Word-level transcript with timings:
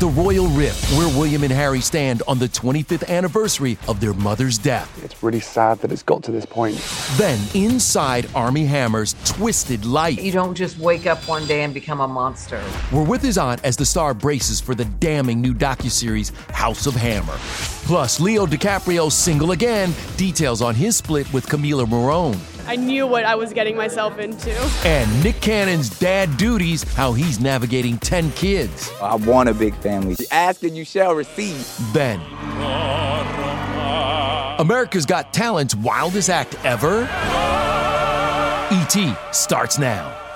the 0.00 0.08
Royal 0.08 0.46
Rift, 0.48 0.90
where 0.96 1.08
William 1.08 1.42
and 1.44 1.52
Harry 1.52 1.82
stand 1.82 2.22
on 2.26 2.38
the 2.38 2.46
25th 2.46 3.06
anniversary 3.08 3.76
of 3.86 4.00
their 4.00 4.14
mother's 4.14 4.56
death. 4.56 4.90
It's 5.04 5.22
really 5.22 5.40
sad 5.40 5.78
that 5.80 5.92
it's 5.92 6.02
got 6.02 6.22
to 6.22 6.32
this 6.32 6.46
point. 6.46 6.76
Then, 7.18 7.38
inside 7.52 8.26
Armie 8.34 8.64
Hammer's 8.64 9.14
twisted 9.26 9.84
life. 9.84 10.18
You 10.18 10.32
don't 10.32 10.54
just 10.54 10.78
wake 10.78 11.06
up 11.06 11.18
one 11.28 11.46
day 11.46 11.64
and 11.64 11.74
become 11.74 12.00
a 12.00 12.08
monster. 12.08 12.62
We're 12.90 13.04
with 13.04 13.20
his 13.20 13.36
aunt 13.36 13.62
as 13.62 13.76
the 13.76 13.84
star 13.84 14.14
braces 14.14 14.58
for 14.58 14.74
the 14.74 14.86
damning 14.86 15.42
new 15.42 15.52
docuseries 15.52 16.32
House 16.50 16.86
of 16.86 16.94
Hammer. 16.94 17.36
Plus, 17.84 18.20
Leo 18.20 18.46
DiCaprio's 18.46 19.14
single 19.14 19.52
again, 19.52 19.92
details 20.16 20.62
on 20.62 20.74
his 20.74 20.96
split 20.96 21.30
with 21.34 21.46
Camila 21.46 21.86
Morrone. 21.86 22.38
I 22.66 22.76
knew 22.76 23.06
what 23.06 23.24
I 23.24 23.34
was 23.34 23.52
getting 23.52 23.76
myself 23.76 24.18
into. 24.18 24.52
And 24.84 25.24
Nick 25.24 25.40
Cannon's 25.40 25.90
dad 25.98 26.36
duties, 26.36 26.82
how 26.94 27.12
he's 27.12 27.40
navigating 27.40 27.98
10 27.98 28.32
kids. 28.32 28.90
I 29.02 29.16
want 29.16 29.48
a 29.48 29.54
big 29.54 29.74
family. 29.76 30.16
Ask 30.30 30.62
and 30.62 30.76
you 30.76 30.84
shall 30.84 31.14
receive. 31.14 31.66
Ben. 31.92 32.20
America's 34.60 35.06
Got 35.06 35.32
Talent's 35.32 35.74
wildest 35.74 36.28
act 36.28 36.54
ever? 36.64 37.04
E.T. 38.72 39.14
starts 39.32 39.78
now. 39.78 40.29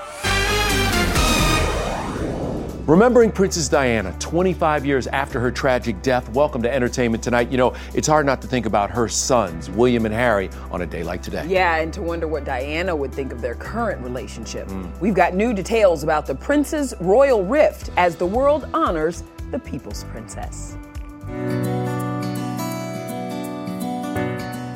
Remembering 2.87 3.31
Princess 3.31 3.67
Diana 3.67 4.15
25 4.19 4.85
years 4.85 5.07
after 5.07 5.39
her 5.39 5.49
tragic 5.49 5.99
death. 6.03 6.29
Welcome 6.29 6.61
to 6.61 6.71
Entertainment 6.71 7.23
Tonight. 7.23 7.49
You 7.49 7.57
know, 7.57 7.73
it's 7.95 8.07
hard 8.07 8.27
not 8.27 8.43
to 8.43 8.47
think 8.47 8.67
about 8.67 8.91
her 8.91 9.07
sons, 9.07 9.71
William 9.71 10.05
and 10.05 10.13
Harry, 10.13 10.51
on 10.69 10.83
a 10.83 10.85
day 10.85 11.01
like 11.01 11.23
today. 11.23 11.43
Yeah, 11.47 11.77
and 11.77 11.91
to 11.93 12.03
wonder 12.03 12.27
what 12.27 12.45
Diana 12.45 12.95
would 12.95 13.11
think 13.11 13.33
of 13.33 13.41
their 13.41 13.55
current 13.55 14.03
relationship. 14.03 14.67
Mm. 14.67 15.01
We've 15.01 15.15
got 15.15 15.33
new 15.33 15.51
details 15.51 16.03
about 16.03 16.27
the 16.27 16.35
prince's 16.35 16.93
royal 16.99 17.43
rift 17.43 17.89
as 17.97 18.17
the 18.17 18.27
world 18.27 18.69
honors 18.71 19.23
the 19.49 19.57
people's 19.57 20.03
princess. 20.03 20.77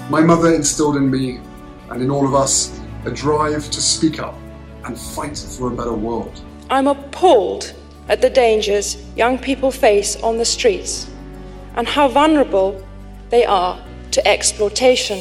My 0.09 0.21
mother 0.21 0.55
instilled 0.55 0.95
in 0.95 1.11
me 1.11 1.41
and 1.91 2.01
in 2.01 2.09
all 2.09 2.25
of 2.25 2.33
us 2.33 2.75
a 3.05 3.11
drive 3.11 3.69
to 3.69 3.79
speak 3.79 4.19
up 4.19 4.35
and 4.85 4.97
fight 4.97 5.37
for 5.37 5.71
a 5.71 5.75
better 5.75 5.93
world. 5.93 6.41
I'm 6.71 6.87
appalled 6.87 7.75
at 8.09 8.21
the 8.21 8.29
dangers 8.29 8.97
young 9.15 9.37
people 9.37 9.71
face 9.71 10.15
on 10.21 10.37
the 10.37 10.45
streets 10.45 11.09
and 11.75 11.87
how 11.87 12.07
vulnerable 12.07 12.83
they 13.29 13.45
are 13.45 13.81
to 14.11 14.27
exploitation. 14.27 15.19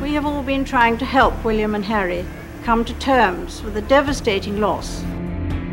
We 0.00 0.12
have 0.14 0.24
all 0.24 0.42
been 0.42 0.64
trying 0.64 0.96
to 0.98 1.04
help 1.04 1.44
William 1.44 1.74
and 1.74 1.84
Harry 1.84 2.24
come 2.62 2.84
to 2.84 2.94
terms 2.94 3.62
with 3.62 3.74
the 3.74 3.82
devastating 3.82 4.60
loss. 4.60 5.02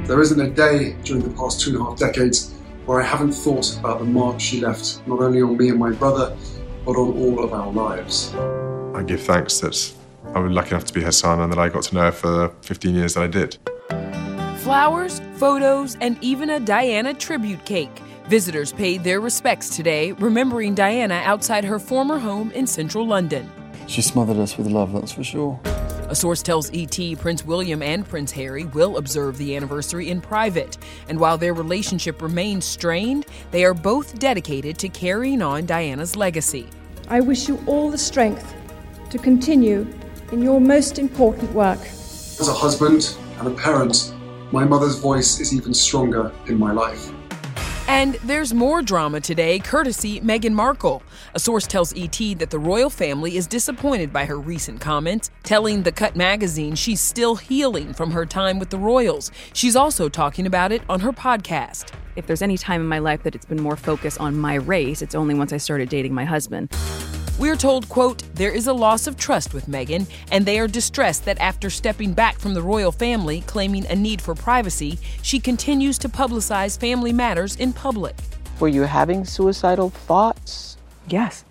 There 0.07 0.21
isn't 0.21 0.41
a 0.41 0.49
day 0.49 0.97
during 1.03 1.23
the 1.23 1.29
past 1.29 1.61
two 1.61 1.69
and 1.69 1.79
a 1.79 1.83
half 1.83 1.99
decades 1.99 2.55
where 2.85 2.99
I 2.99 3.05
haven't 3.05 3.31
thought 3.31 3.77
about 3.77 3.99
the 3.99 4.05
mark 4.05 4.39
she 4.39 4.59
left, 4.59 5.05
not 5.07 5.19
only 5.19 5.41
on 5.41 5.55
me 5.55 5.69
and 5.69 5.79
my 5.79 5.91
brother, 5.91 6.35
but 6.83 6.97
on 6.97 7.17
all 7.17 7.43
of 7.43 7.53
our 7.53 7.71
lives. 7.71 8.33
I 8.95 9.03
give 9.03 9.21
thanks 9.21 9.59
that 9.59 9.93
I 10.35 10.39
was 10.39 10.51
lucky 10.51 10.71
enough 10.71 10.85
to 10.85 10.93
be 10.93 11.01
her 11.01 11.11
son 11.11 11.39
and 11.39 11.51
that 11.53 11.59
I 11.59 11.69
got 11.69 11.83
to 11.83 11.95
know 11.95 12.01
her 12.01 12.11
for 12.11 12.27
the 12.27 12.53
15 12.63 12.95
years 12.95 13.13
that 13.13 13.23
I 13.23 13.27
did. 13.27 13.57
Flowers, 14.63 15.19
photos, 15.35 15.97
and 15.99 16.17
even 16.21 16.51
a 16.51 16.57
Diana 16.57 17.13
tribute 17.13 17.65
cake. 17.65 17.91
Visitors 18.27 18.71
paid 18.71 19.03
their 19.03 19.19
respects 19.19 19.75
today, 19.75 20.13
remembering 20.13 20.73
Diana 20.73 21.21
outside 21.25 21.65
her 21.65 21.77
former 21.77 22.17
home 22.17 22.49
in 22.51 22.65
central 22.65 23.05
London. 23.05 23.51
She 23.87 24.01
smothered 24.01 24.37
us 24.37 24.57
with 24.57 24.67
love, 24.67 24.93
that's 24.93 25.11
for 25.11 25.21
sure. 25.21 25.59
A 26.07 26.15
source 26.15 26.41
tells 26.41 26.71
ET 26.73 26.97
Prince 27.17 27.43
William 27.43 27.81
and 27.81 28.07
Prince 28.07 28.31
Harry 28.31 28.63
will 28.63 28.95
observe 28.95 29.37
the 29.37 29.53
anniversary 29.53 30.09
in 30.09 30.21
private. 30.21 30.77
And 31.09 31.19
while 31.19 31.37
their 31.37 31.53
relationship 31.53 32.21
remains 32.21 32.63
strained, 32.63 33.25
they 33.51 33.65
are 33.65 33.73
both 33.73 34.17
dedicated 34.17 34.77
to 34.77 34.87
carrying 34.87 35.41
on 35.41 35.65
Diana's 35.65 36.15
legacy. 36.15 36.69
I 37.09 37.19
wish 37.19 37.49
you 37.49 37.61
all 37.67 37.91
the 37.91 37.97
strength 37.97 38.55
to 39.09 39.17
continue 39.17 39.85
in 40.31 40.41
your 40.41 40.61
most 40.61 40.99
important 40.99 41.51
work. 41.51 41.81
As 41.81 42.47
a 42.47 42.53
husband 42.53 43.17
and 43.39 43.49
a 43.49 43.51
parent, 43.51 44.12
my 44.53 44.63
mother's 44.63 44.99
voice 44.99 45.39
is 45.39 45.51
even 45.51 45.73
stronger 45.73 46.31
in 46.45 46.59
my 46.59 46.71
life. 46.71 47.11
And 47.87 48.13
there's 48.23 48.53
more 48.53 48.83
drama 48.83 49.19
today, 49.19 49.57
courtesy 49.57 50.21
Meghan 50.21 50.53
Markle. 50.53 51.01
A 51.33 51.39
source 51.39 51.65
tells 51.65 51.91
ET 51.97 52.17
that 52.37 52.51
the 52.51 52.59
royal 52.59 52.91
family 52.91 53.35
is 53.35 53.47
disappointed 53.47 54.13
by 54.13 54.25
her 54.25 54.39
recent 54.39 54.79
comments, 54.79 55.31
telling 55.41 55.81
The 55.81 55.91
Cut 55.91 56.15
magazine 56.15 56.75
she's 56.75 57.01
still 57.01 57.35
healing 57.35 57.95
from 57.95 58.11
her 58.11 58.27
time 58.27 58.59
with 58.59 58.69
the 58.69 58.77
royals. 58.77 59.31
She's 59.53 59.75
also 59.75 60.07
talking 60.07 60.45
about 60.45 60.71
it 60.71 60.83
on 60.87 60.99
her 60.99 61.11
podcast. 61.11 61.91
If 62.15 62.27
there's 62.27 62.43
any 62.43 62.57
time 62.57 62.79
in 62.79 62.87
my 62.87 62.99
life 62.99 63.23
that 63.23 63.33
it's 63.33 63.45
been 63.45 63.61
more 63.61 63.75
focused 63.75 64.19
on 64.19 64.37
my 64.37 64.53
race, 64.53 65.01
it's 65.01 65.15
only 65.15 65.33
once 65.33 65.51
I 65.51 65.57
started 65.57 65.89
dating 65.89 66.13
my 66.13 66.25
husband. 66.25 66.71
We're 67.39 67.55
told, 67.55 67.89
quote, 67.89 68.21
there 68.35 68.51
is 68.51 68.67
a 68.67 68.73
loss 68.73 69.07
of 69.07 69.17
trust 69.17 69.55
with 69.55 69.65
Meghan, 69.65 70.07
and 70.31 70.45
they 70.45 70.59
are 70.59 70.67
distressed 70.67 71.25
that 71.25 71.39
after 71.39 71.71
stepping 71.71 72.13
back 72.13 72.37
from 72.37 72.53
the 72.53 72.61
royal 72.61 72.91
family, 72.91 73.41
claiming 73.47 73.87
a 73.87 73.95
need 73.95 74.21
for 74.21 74.35
privacy, 74.35 74.99
she 75.23 75.39
continues 75.39 75.97
to 75.99 76.09
publicize 76.09 76.79
family 76.79 77.11
matters 77.11 77.55
in 77.55 77.73
public. 77.73 78.15
Were 78.59 78.67
you 78.67 78.83
having 78.83 79.25
suicidal 79.25 79.89
thoughts? 79.89 80.77
Yes. 81.07 81.43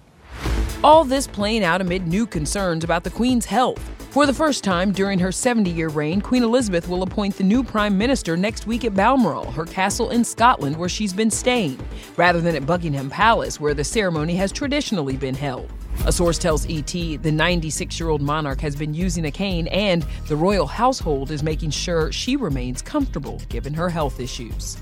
All 0.85 1.05
this 1.05 1.27
playing 1.27 1.65
out 1.65 1.81
amid 1.81 2.07
new 2.07 2.27
concerns 2.27 2.85
about 2.85 3.03
the 3.03 3.11
Queen's 3.11 3.47
health. 3.47 3.83
For 4.13 4.27
the 4.27 4.35
first 4.35 4.63
time 4.63 4.93
during 4.93 5.19
her 5.21 5.33
70 5.33 5.71
year 5.71 5.89
reign, 5.89 6.21
Queen 6.21 6.43
Elizabeth 6.43 6.87
will 6.87 7.03
appoint 7.03 7.35
the 7.35 7.45
new 7.45 7.65
Prime 7.65 7.97
Minister 7.97 8.37
next 8.37 8.67
week 8.67 8.85
at 8.85 8.95
Balmoral, 8.95 9.51
her 9.53 9.65
castle 9.65 10.11
in 10.11 10.23
Scotland 10.23 10.77
where 10.77 10.91
she's 10.91 11.15
been 11.15 11.31
staying, 11.31 11.79
rather 12.19 12.39
than 12.39 12.55
at 12.55 12.67
Buckingham 12.67 13.09
Palace 13.09 13.59
where 13.59 13.73
the 13.73 13.83
ceremony 13.83 14.35
has 14.35 14.53
traditionally 14.53 15.17
been 15.17 15.35
held. 15.35 15.73
A 16.05 16.13
source 16.13 16.37
tells 16.37 16.67
ET 16.69 16.93
the 16.93 17.33
96 17.33 17.99
year 17.99 18.11
old 18.11 18.21
monarch 18.21 18.61
has 18.61 18.77
been 18.77 18.93
using 18.93 19.25
a 19.25 19.31
cane 19.31 19.67
and 19.69 20.05
the 20.29 20.37
royal 20.37 20.67
household 20.67 21.31
is 21.31 21.43
making 21.43 21.71
sure 21.71 22.13
she 22.13 22.37
remains 22.37 22.83
comfortable 22.83 23.41
given 23.49 23.73
her 23.73 23.89
health 23.89 24.21
issues. 24.21 24.77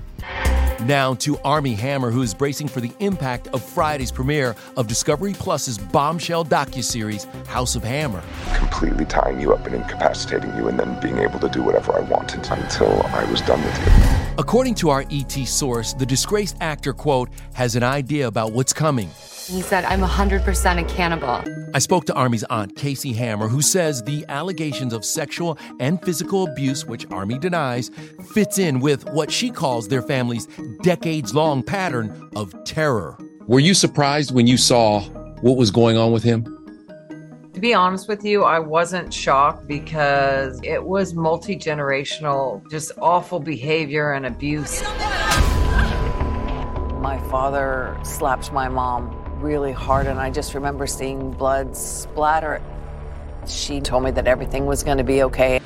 Now 0.87 1.13
to 1.17 1.37
Armie 1.45 1.75
Hammer, 1.75 2.11
who 2.11 2.23
is 2.23 2.33
bracing 2.33 2.67
for 2.67 2.81
the 2.81 2.91
impact 3.01 3.49
of 3.49 3.63
Friday's 3.63 4.11
premiere 4.11 4.57
of 4.79 4.87
Discovery 4.87 5.35
Plus's 5.35 5.77
bombshell 5.77 6.43
docuseries 6.43 7.27
House 7.47 7.77
of 7.77 7.85
Hammer. 7.85 8.23
Completely 8.55 9.05
tying 9.05 9.41
you 9.41 9.53
up 9.53 9.67
and 9.67 9.75
incapacitating 9.75 10.57
you, 10.57 10.69
and 10.69 10.81
then 10.81 10.99
being 11.01 11.19
able 11.19 11.39
to 11.41 11.51
do 11.51 11.63
whatever 11.63 11.95
I 11.95 12.01
wanted 12.01 12.49
until 12.51 13.03
I 13.09 13.31
was 13.31 13.43
done 13.43 13.63
with 13.63 13.79
you. 13.79 13.93
According 14.39 14.75
to 14.77 14.89
our 14.89 15.05
ET 15.11 15.33
source, 15.33 15.93
the 15.93 16.07
disgraced 16.07 16.57
actor, 16.63 16.95
quote, 16.95 17.29
has 17.53 17.77
an 17.77 17.83
idea 17.83 18.27
about 18.27 18.53
what's 18.53 18.73
coming. 18.73 19.11
He 19.47 19.63
said, 19.63 19.85
I'm 19.85 20.01
100% 20.01 20.81
a 20.81 20.85
cannibal. 20.85 21.43
I 21.75 21.79
spoke 21.79 22.05
to 22.07 22.15
Armie's 22.15 22.45
aunt, 22.45 22.77
Casey 22.77 23.13
Hammer, 23.13 23.49
who 23.49 23.63
says 23.63 24.03
the 24.03 24.25
allegations 24.29 24.93
of 24.93 25.05
sexual 25.05 25.59
and 25.81 26.01
physical 26.03 26.47
abuse, 26.47 26.85
which 26.85 27.07
Armie 27.11 27.39
denies, 27.39 27.91
fits 28.33 28.59
in 28.59 28.81
with 28.81 29.09
what 29.11 29.31
she 29.31 29.51
calls 29.51 29.89
their 29.89 30.03
family's 30.03 30.47
decades 30.83 31.35
long 31.35 31.63
pattern 31.63 32.31
of 32.37 32.55
terror. 32.65 33.17
Were 33.47 33.61
you 33.61 33.75
surprised 33.75 34.33
when 34.33 34.47
you 34.47 34.57
saw 34.57 35.01
what 35.41 35.57
was 35.57 35.71
going 35.71 35.97
on 35.97 36.13
with 36.13 36.23
him? 36.23 36.45
To 37.55 37.61
be 37.61 37.75
honest 37.75 38.09
with 38.09 38.25
you, 38.25 38.45
I 38.45 38.59
wasn't 38.61 39.13
shocked 39.13 39.67
because 39.67 40.61
it 40.63 40.85
was 40.85 41.15
multi 41.15 41.57
generational, 41.57 42.69
just 42.71 42.93
awful 43.01 43.41
behavior 43.41 44.13
and 44.13 44.27
abuse. 44.27 44.83
My 47.01 47.19
father 47.31 47.99
slapped 48.03 48.53
my 48.53 48.69
mom 48.69 49.20
really 49.41 49.73
hard, 49.73 50.07
and 50.07 50.19
I 50.19 50.31
just 50.31 50.55
remember 50.55 50.87
seeing 50.87 51.31
blood 51.31 51.77
splatter. 51.77 52.63
She 53.47 53.81
told 53.81 54.05
me 54.05 54.11
that 54.13 54.27
everything 54.27 54.67
was 54.67 54.83
going 54.83 54.99
to 54.99 55.05
be 55.05 55.23
okay. 55.25 55.61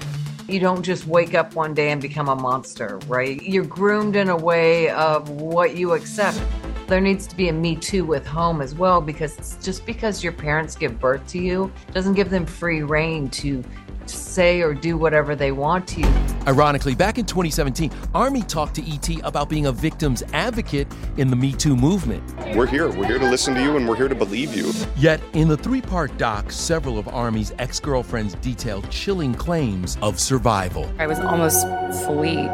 You 0.48 0.60
don't 0.60 0.82
just 0.82 1.06
wake 1.06 1.34
up 1.34 1.54
one 1.54 1.74
day 1.74 1.90
and 1.90 2.00
become 2.00 2.28
a 2.28 2.36
monster, 2.36 2.98
right? 3.06 3.42
You're 3.42 3.64
groomed 3.64 4.14
in 4.14 4.28
a 4.28 4.36
way 4.36 4.90
of 4.90 5.30
what 5.30 5.76
you 5.76 5.92
accept. 5.94 6.40
There 6.86 7.00
needs 7.00 7.26
to 7.28 7.36
be 7.36 7.48
a 7.48 7.52
Me 7.52 7.76
Too 7.76 8.04
with 8.04 8.26
home 8.26 8.60
as 8.60 8.74
well 8.74 9.00
because 9.00 9.56
just 9.62 9.86
because 9.86 10.22
your 10.22 10.34
parents 10.34 10.76
give 10.76 11.00
birth 11.00 11.26
to 11.28 11.38
you 11.38 11.72
doesn't 11.92 12.12
give 12.12 12.28
them 12.28 12.44
free 12.44 12.82
reign 12.82 13.30
to 13.30 13.64
say 14.10 14.62
or 14.62 14.74
do 14.74 14.96
whatever 14.96 15.34
they 15.34 15.52
want 15.52 15.86
to. 15.88 16.02
Ironically, 16.46 16.94
back 16.94 17.18
in 17.18 17.24
2017, 17.24 17.90
Armie 18.14 18.42
talked 18.42 18.74
to 18.74 18.82
ET 18.82 19.08
about 19.24 19.48
being 19.48 19.66
a 19.66 19.72
victim's 19.72 20.22
advocate 20.32 20.86
in 21.16 21.28
the 21.28 21.36
Me 21.36 21.52
Too 21.52 21.76
movement. 21.76 22.22
We're 22.54 22.66
here. 22.66 22.88
We're 22.88 23.06
here 23.06 23.18
to 23.18 23.30
listen 23.30 23.54
to 23.54 23.62
you 23.62 23.76
and 23.76 23.88
we're 23.88 23.96
here 23.96 24.08
to 24.08 24.14
believe 24.14 24.54
you. 24.54 24.72
Yet, 24.96 25.20
in 25.32 25.48
the 25.48 25.56
three 25.56 25.80
part 25.80 26.16
doc, 26.18 26.50
several 26.50 26.98
of 26.98 27.08
Armie's 27.08 27.52
ex 27.58 27.80
girlfriends 27.80 28.34
detailed 28.36 28.90
chilling 28.90 29.34
claims 29.34 29.96
of 30.02 30.20
survival. 30.20 30.90
I 30.98 31.06
was 31.06 31.18
almost 31.18 31.66
fully 32.04 32.48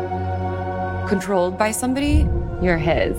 controlled 1.09 1.59
by 1.59 1.73
somebody. 1.73 2.29
You're 2.63 2.79
his 2.79 3.17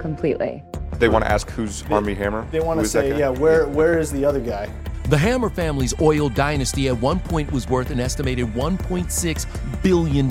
completely. 0.00 0.62
They 0.98 1.08
want 1.08 1.24
to 1.24 1.30
ask 1.30 1.50
who's 1.50 1.82
Armie 1.90 2.14
Hammer? 2.14 2.46
They 2.50 2.60
want 2.60 2.80
to 2.80 2.86
say, 2.86 3.18
yeah, 3.18 3.28
where 3.28 3.66
where 3.66 3.98
is 3.98 4.12
the 4.12 4.24
other 4.24 4.40
guy? 4.40 4.70
The 5.08 5.18
Hammer 5.18 5.50
family's 5.50 5.92
oil 6.00 6.28
dynasty 6.28 6.88
at 6.88 6.98
one 6.98 7.18
point 7.18 7.50
was 7.52 7.68
worth 7.68 7.90
an 7.90 8.00
estimated 8.00 8.46
$1.6 8.54 9.82
billion. 9.82 10.26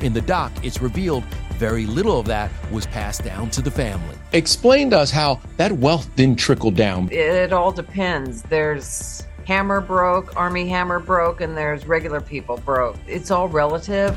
In 0.00 0.12
the 0.12 0.20
doc, 0.20 0.52
it's 0.62 0.80
revealed 0.80 1.24
very 1.58 1.86
little 1.86 2.20
of 2.20 2.26
that 2.26 2.50
was 2.70 2.86
passed 2.86 3.24
down 3.24 3.50
to 3.50 3.60
the 3.60 3.70
family. 3.70 4.14
Explain 4.32 4.90
to 4.90 4.98
us 4.98 5.10
how 5.10 5.40
that 5.56 5.72
wealth 5.72 6.08
didn't 6.14 6.38
trickle 6.38 6.70
down. 6.70 7.10
It 7.10 7.52
all 7.52 7.72
depends. 7.72 8.42
There's 8.42 9.26
Hammer 9.44 9.80
broke, 9.80 10.36
Armie 10.36 10.68
Hammer 10.68 11.00
broke, 11.00 11.40
and 11.40 11.56
there's 11.56 11.86
regular 11.86 12.20
people 12.20 12.58
broke. 12.58 12.96
It's 13.06 13.30
all 13.32 13.48
relative. 13.48 14.16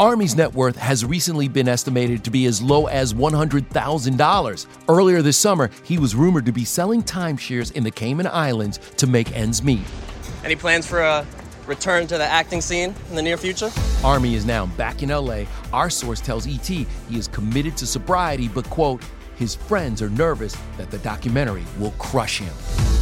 Armie's 0.00 0.34
net 0.34 0.54
worth 0.54 0.76
has 0.76 1.04
recently 1.04 1.46
been 1.46 1.68
estimated 1.68 2.24
to 2.24 2.30
be 2.30 2.46
as 2.46 2.62
low 2.62 2.86
as 2.86 3.12
$100,000. 3.12 4.66
Earlier 4.88 5.20
this 5.20 5.36
summer, 5.36 5.70
he 5.84 5.98
was 5.98 6.14
rumored 6.14 6.46
to 6.46 6.52
be 6.52 6.64
selling 6.64 7.02
timeshares 7.02 7.70
in 7.72 7.84
the 7.84 7.90
Cayman 7.90 8.26
Islands 8.26 8.78
to 8.96 9.06
make 9.06 9.36
ends 9.36 9.62
meet. 9.62 9.84
Any 10.42 10.56
plans 10.56 10.86
for 10.86 11.00
a 11.00 11.26
return 11.66 12.06
to 12.06 12.16
the 12.16 12.24
acting 12.24 12.62
scene 12.62 12.94
in 13.10 13.14
the 13.14 13.20
near 13.20 13.36
future? 13.36 13.70
Armie 14.02 14.34
is 14.34 14.46
now 14.46 14.64
back 14.64 15.02
in 15.02 15.10
LA. 15.10 15.42
Our 15.70 15.90
source 15.90 16.22
tells 16.22 16.46
ET 16.46 16.66
he 16.66 16.86
is 17.10 17.28
committed 17.28 17.76
to 17.76 17.86
sobriety, 17.86 18.48
but, 18.48 18.64
quote, 18.70 19.02
his 19.36 19.54
friends 19.54 20.00
are 20.00 20.08
nervous 20.08 20.56
that 20.78 20.90
the 20.90 20.98
documentary 20.98 21.64
will 21.78 21.92
crush 21.98 22.38
him. 22.38 22.99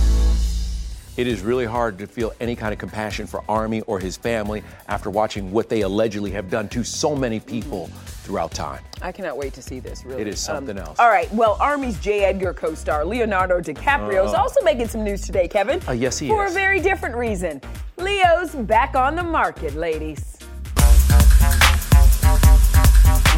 It 1.18 1.26
is 1.26 1.40
really 1.40 1.64
hard 1.64 1.98
to 1.98 2.06
feel 2.06 2.32
any 2.38 2.54
kind 2.54 2.72
of 2.72 2.78
compassion 2.78 3.26
for 3.26 3.42
Armie 3.48 3.80
or 3.88 3.98
his 3.98 4.16
family 4.16 4.62
after 4.86 5.10
watching 5.10 5.50
what 5.50 5.68
they 5.68 5.80
allegedly 5.80 6.30
have 6.30 6.48
done 6.48 6.68
to 6.68 6.84
so 6.84 7.16
many 7.16 7.40
people 7.40 7.88
throughout 8.22 8.52
time. 8.52 8.84
I 9.02 9.10
cannot 9.10 9.36
wait 9.36 9.52
to 9.54 9.62
see 9.62 9.80
this, 9.80 10.04
really. 10.04 10.22
It 10.22 10.28
is 10.28 10.38
something 10.38 10.78
um, 10.78 10.86
else. 10.86 11.00
All 11.00 11.08
right, 11.08 11.28
well, 11.34 11.56
Armie's 11.60 11.98
J. 11.98 12.20
Edgar 12.20 12.54
co 12.54 12.72
star 12.76 13.04
Leonardo 13.04 13.60
DiCaprio 13.60 14.24
is 14.24 14.32
uh, 14.32 14.40
also 14.40 14.60
making 14.62 14.86
some 14.86 15.02
news 15.02 15.22
today, 15.22 15.48
Kevin. 15.48 15.82
Uh, 15.88 15.90
yes, 15.90 16.20
he 16.20 16.28
for 16.28 16.44
is. 16.44 16.52
For 16.52 16.56
a 16.56 16.62
very 16.62 16.78
different 16.78 17.16
reason. 17.16 17.60
Leo's 17.96 18.54
back 18.54 18.94
on 18.94 19.16
the 19.16 19.24
market, 19.24 19.74
ladies. 19.74 20.38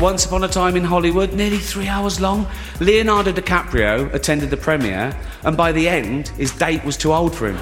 Once 0.00 0.24
Upon 0.24 0.44
a 0.44 0.48
Time 0.48 0.76
in 0.76 0.84
Hollywood, 0.84 1.34
nearly 1.34 1.58
three 1.58 1.86
hours 1.86 2.22
long. 2.22 2.46
Leonardo 2.80 3.32
DiCaprio 3.32 4.10
attended 4.14 4.48
the 4.48 4.56
premiere, 4.56 5.14
and 5.42 5.58
by 5.58 5.72
the 5.72 5.86
end, 5.86 6.28
his 6.28 6.52
date 6.52 6.82
was 6.86 6.96
too 6.96 7.12
old 7.12 7.34
for 7.34 7.48
him. 7.48 7.56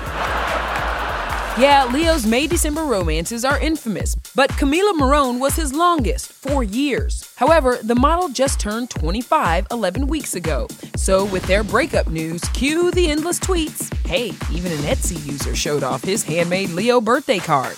Yeah, 1.60 1.90
Leo's 1.92 2.26
May 2.26 2.46
December 2.46 2.84
romances 2.84 3.44
are 3.44 3.58
infamous, 3.58 4.14
but 4.36 4.50
Camila 4.50 4.96
Morrone 4.96 5.40
was 5.40 5.56
his 5.56 5.74
longest, 5.74 6.32
four 6.32 6.62
years. 6.62 7.28
However, 7.34 7.80
the 7.82 7.96
model 7.96 8.28
just 8.28 8.60
turned 8.60 8.90
25 8.90 9.66
11 9.72 10.06
weeks 10.06 10.36
ago. 10.36 10.68
So, 10.94 11.24
with 11.24 11.42
their 11.48 11.64
breakup 11.64 12.06
news, 12.06 12.42
cue 12.52 12.92
the 12.92 13.10
endless 13.10 13.40
tweets. 13.40 13.92
Hey, 14.06 14.28
even 14.56 14.70
an 14.70 14.84
Etsy 14.84 15.18
user 15.26 15.56
showed 15.56 15.82
off 15.82 16.04
his 16.04 16.22
handmade 16.22 16.70
Leo 16.70 17.00
birthday 17.00 17.40
card. 17.40 17.76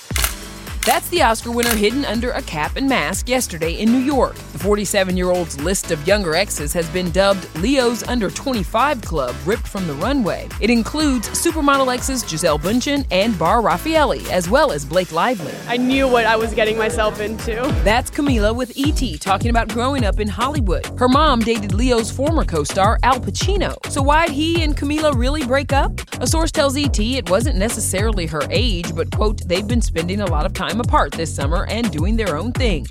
That's 0.86 1.10
the 1.10 1.20
Oscar 1.20 1.50
winner 1.50 1.74
hidden 1.74 2.06
under 2.06 2.30
a 2.30 2.40
cap 2.40 2.76
and 2.76 2.88
mask 2.88 3.28
yesterday 3.28 3.74
in 3.74 3.92
New 3.92 3.98
York. 3.98 4.34
The 4.34 4.58
47 4.60 5.14
year 5.14 5.28
old's 5.28 5.60
list 5.60 5.90
of 5.90 6.06
younger 6.06 6.34
exes 6.34 6.72
has 6.72 6.88
been 6.88 7.10
dubbed 7.10 7.54
Leo's 7.56 8.02
Under 8.04 8.30
25 8.30 9.02
Club, 9.02 9.36
ripped 9.44 9.68
from 9.68 9.86
the 9.86 9.92
runway. 9.94 10.48
It 10.58 10.70
includes 10.70 11.28
supermodel 11.28 11.92
exes 11.92 12.22
Gisele 12.22 12.58
Bündchen 12.58 13.06
and 13.10 13.38
Bar 13.38 13.60
Refaeli, 13.60 14.26
as 14.30 14.48
well 14.48 14.72
as 14.72 14.86
Blake 14.86 15.12
Lively. 15.12 15.52
I 15.68 15.76
knew 15.76 16.08
what 16.08 16.24
I 16.24 16.36
was 16.36 16.54
getting 16.54 16.78
myself 16.78 17.20
into. 17.20 17.56
That's 17.84 18.10
Camila 18.10 18.56
with 18.56 18.74
E.T. 18.74 19.18
talking 19.18 19.50
about 19.50 19.68
growing 19.68 20.06
up 20.06 20.18
in 20.18 20.28
Hollywood. 20.28 20.86
Her 20.98 21.08
mom 21.08 21.40
dated 21.40 21.74
Leo's 21.74 22.10
former 22.10 22.44
co 22.44 22.64
star, 22.64 22.98
Al 23.02 23.20
Pacino. 23.20 23.74
So 23.90 24.00
why'd 24.00 24.30
he 24.30 24.62
and 24.62 24.74
Camila 24.74 25.14
really 25.14 25.44
break 25.44 25.74
up? 25.74 26.00
A 26.22 26.26
source 26.26 26.50
tells 26.50 26.78
E.T. 26.78 27.18
it 27.18 27.28
wasn't 27.28 27.58
necessarily 27.58 28.24
her 28.24 28.42
age, 28.48 28.94
but, 28.94 29.10
quote, 29.10 29.46
they've 29.46 29.68
been 29.68 29.82
spending 29.82 30.22
a 30.22 30.26
lot 30.26 30.46
of 30.46 30.54
time 30.54 30.69
time 30.70 30.80
apart 30.80 31.12
this 31.12 31.34
summer 31.34 31.66
and 31.68 31.90
doing 31.90 32.16
their 32.16 32.36
own 32.36 32.52
things. 32.52 32.90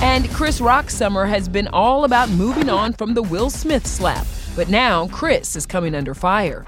And 0.00 0.28
Chris 0.30 0.60
Rock's 0.60 0.94
summer 0.94 1.26
has 1.26 1.48
been 1.48 1.68
all 1.68 2.04
about 2.04 2.28
moving 2.30 2.68
on 2.70 2.92
from 2.92 3.14
the 3.14 3.22
Will 3.22 3.50
Smith 3.50 3.86
slap. 3.86 4.26
But 4.54 4.68
now 4.68 5.08
Chris 5.08 5.56
is 5.56 5.66
coming 5.66 5.94
under 5.94 6.14
fire. 6.14 6.64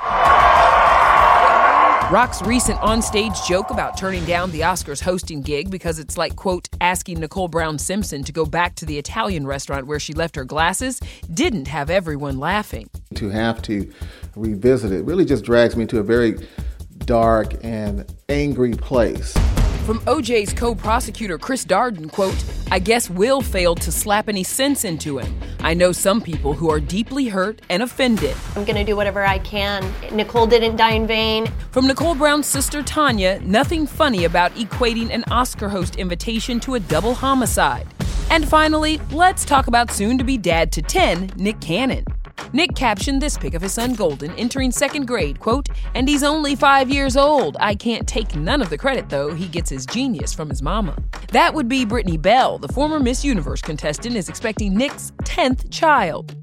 Rock's 2.11 2.41
recent 2.43 2.79
onstage 2.81 3.47
joke 3.47 3.71
about 3.71 3.99
turning 3.99 4.25
down 4.25 4.51
the 4.51 4.61
Oscars 4.61 5.01
hosting 5.01 5.43
gig 5.43 5.71
because 5.71 5.99
it's 5.99 6.17
like, 6.17 6.37
quote, 6.37 6.69
asking 6.81 7.21
Nicole 7.21 7.49
Brown 7.49 7.79
Simpson 7.79 8.25
to 8.25 8.33
go 8.33 8.47
back 8.47 8.75
to 8.77 8.87
the 8.87 8.99
Italian 8.99 9.47
restaurant 9.47 9.87
where 9.87 10.01
she 10.01 10.15
left 10.15 10.35
her 10.35 10.45
glasses 10.45 11.01
didn't 11.33 11.69
have 11.69 11.91
everyone 11.91 12.39
laughing. 12.39 12.89
To 13.17 13.29
have 13.29 13.61
to 13.63 13.93
revisit 14.35 14.91
it 14.91 15.05
really 15.05 15.27
just 15.27 15.45
drags 15.45 15.77
me 15.77 15.85
to 15.87 15.99
a 15.99 16.03
very 16.03 16.39
dark 17.05 17.55
and 17.63 18.11
angry 18.29 18.73
place. 18.73 19.37
From 19.89 20.01
OJ's 20.01 20.53
co 20.53 20.75
prosecutor 20.75 21.39
Chris 21.39 21.65
Darden, 21.65 22.13
quote, 22.13 22.45
I 22.71 22.79
guess 22.79 23.09
Will 23.09 23.41
failed 23.41 23.81
to 23.81 23.91
slap 23.91 24.29
any 24.29 24.45
sense 24.45 24.85
into 24.85 25.17
him. 25.17 25.41
I 25.61 25.73
know 25.73 25.93
some 25.93 26.21
people 26.21 26.53
who 26.53 26.69
are 26.69 26.79
deeply 26.79 27.29
hurt 27.29 27.63
and 27.71 27.83
offended. 27.83 28.37
I'm 28.55 28.67
going 28.67 28.77
to 28.77 28.85
do 28.85 28.97
whatever 28.97 29.25
I 29.25 29.39
can. 29.39 29.91
Nicole 30.13 30.47
didn't 30.47 30.77
die 30.77 30.91
in 30.91 31.07
vain. 31.07 31.47
From 31.71 31.87
Nicole 31.87 32.15
Brown's 32.15 32.47
sister 32.47 32.83
Tanya, 32.83 33.41
nothing 33.41 33.87
funny 33.87 34.27
about 34.27 34.53
equating 34.57 35.09
an 35.09 35.25
Oscar 35.31 35.71
host 35.71 35.97
invitation 35.97 36.61
to 36.61 36.75
a 36.75 36.81
double 36.81 37.15
homicide. 37.15 37.87
And 38.31 38.47
finally, 38.47 39.01
let's 39.11 39.47
talk 39.47 39.69
about 39.69 39.91
soon 39.91 40.19
to 40.19 40.25
be 40.25 40.37
dad 40.37 40.71
to 40.73 40.83
10, 40.83 41.31
Nick 41.37 41.63
Cannon. 41.63 42.05
Nick 42.53 42.75
captioned 42.75 43.21
this 43.21 43.37
pic 43.37 43.55
of 43.55 43.63
his 43.63 43.73
son 43.73 43.95
Golden 43.95 44.33
entering 44.33 44.71
second 44.71 45.07
grade, 45.07 45.39
quote, 45.39 45.69
and 45.95 46.09
he's 46.09 46.23
only 46.23 46.55
five 46.55 46.91
years 46.91 47.17
old. 47.17 47.57
I 47.61 47.75
can't 47.75 48.07
take 48.07 48.35
none 48.35 48.63
of 48.63 48.71
the 48.71 48.79
credit, 48.79 49.09
though. 49.09 49.35
He 49.35 49.47
gets 49.47 49.69
his 49.69 49.85
genius 49.85 50.33
from 50.33 50.49
his 50.49 50.63
mama. 50.63 50.97
That 51.33 51.53
would 51.55 51.69
be 51.69 51.85
Brittany 51.85 52.17
Bell, 52.17 52.59
the 52.59 52.69
former 52.69 52.99
Miss 53.01 53.25
Universe 53.25 53.61
contestant, 53.61 54.17
is 54.17 54.29
expecting 54.29 54.75
Nick's 54.75 55.13
10th 55.25 55.71
child. 55.71 56.35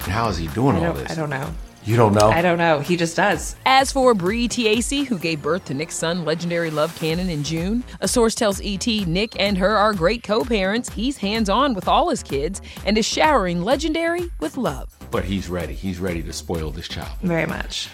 How 0.00 0.28
is 0.28 0.36
he 0.36 0.46
doing 0.48 0.76
all 0.76 0.92
this? 0.92 1.10
I 1.10 1.14
don't 1.14 1.30
know. 1.30 1.52
You 1.86 1.94
don't 1.94 2.14
know? 2.14 2.30
I 2.30 2.42
don't 2.42 2.58
know. 2.58 2.80
He 2.80 2.96
just 2.96 3.16
does. 3.16 3.54
As 3.64 3.92
for 3.92 4.12
Bre 4.12 4.48
Tiesi, 4.48 5.06
who 5.06 5.16
gave 5.16 5.40
birth 5.40 5.66
to 5.66 5.74
Nick's 5.74 5.94
son, 5.94 6.24
legendary 6.24 6.68
Love 6.68 6.92
Cannon, 6.96 7.30
in 7.30 7.44
June, 7.44 7.84
a 8.00 8.08
source 8.08 8.34
tells 8.34 8.60
ET 8.64 8.84
Nick 9.06 9.38
and 9.38 9.56
her 9.56 9.76
are 9.76 9.94
great 9.94 10.24
co 10.24 10.44
parents. 10.44 10.90
He's 10.90 11.16
hands 11.16 11.48
on 11.48 11.74
with 11.74 11.86
all 11.86 12.10
his 12.10 12.24
kids 12.24 12.60
and 12.84 12.98
is 12.98 13.06
showering 13.06 13.62
legendary 13.62 14.32
with 14.40 14.56
love. 14.56 14.96
But 15.12 15.24
he's 15.24 15.48
ready. 15.48 15.74
He's 15.74 16.00
ready 16.00 16.24
to 16.24 16.32
spoil 16.32 16.72
this 16.72 16.88
child. 16.88 17.16
Very 17.22 17.46
much. 17.46 17.88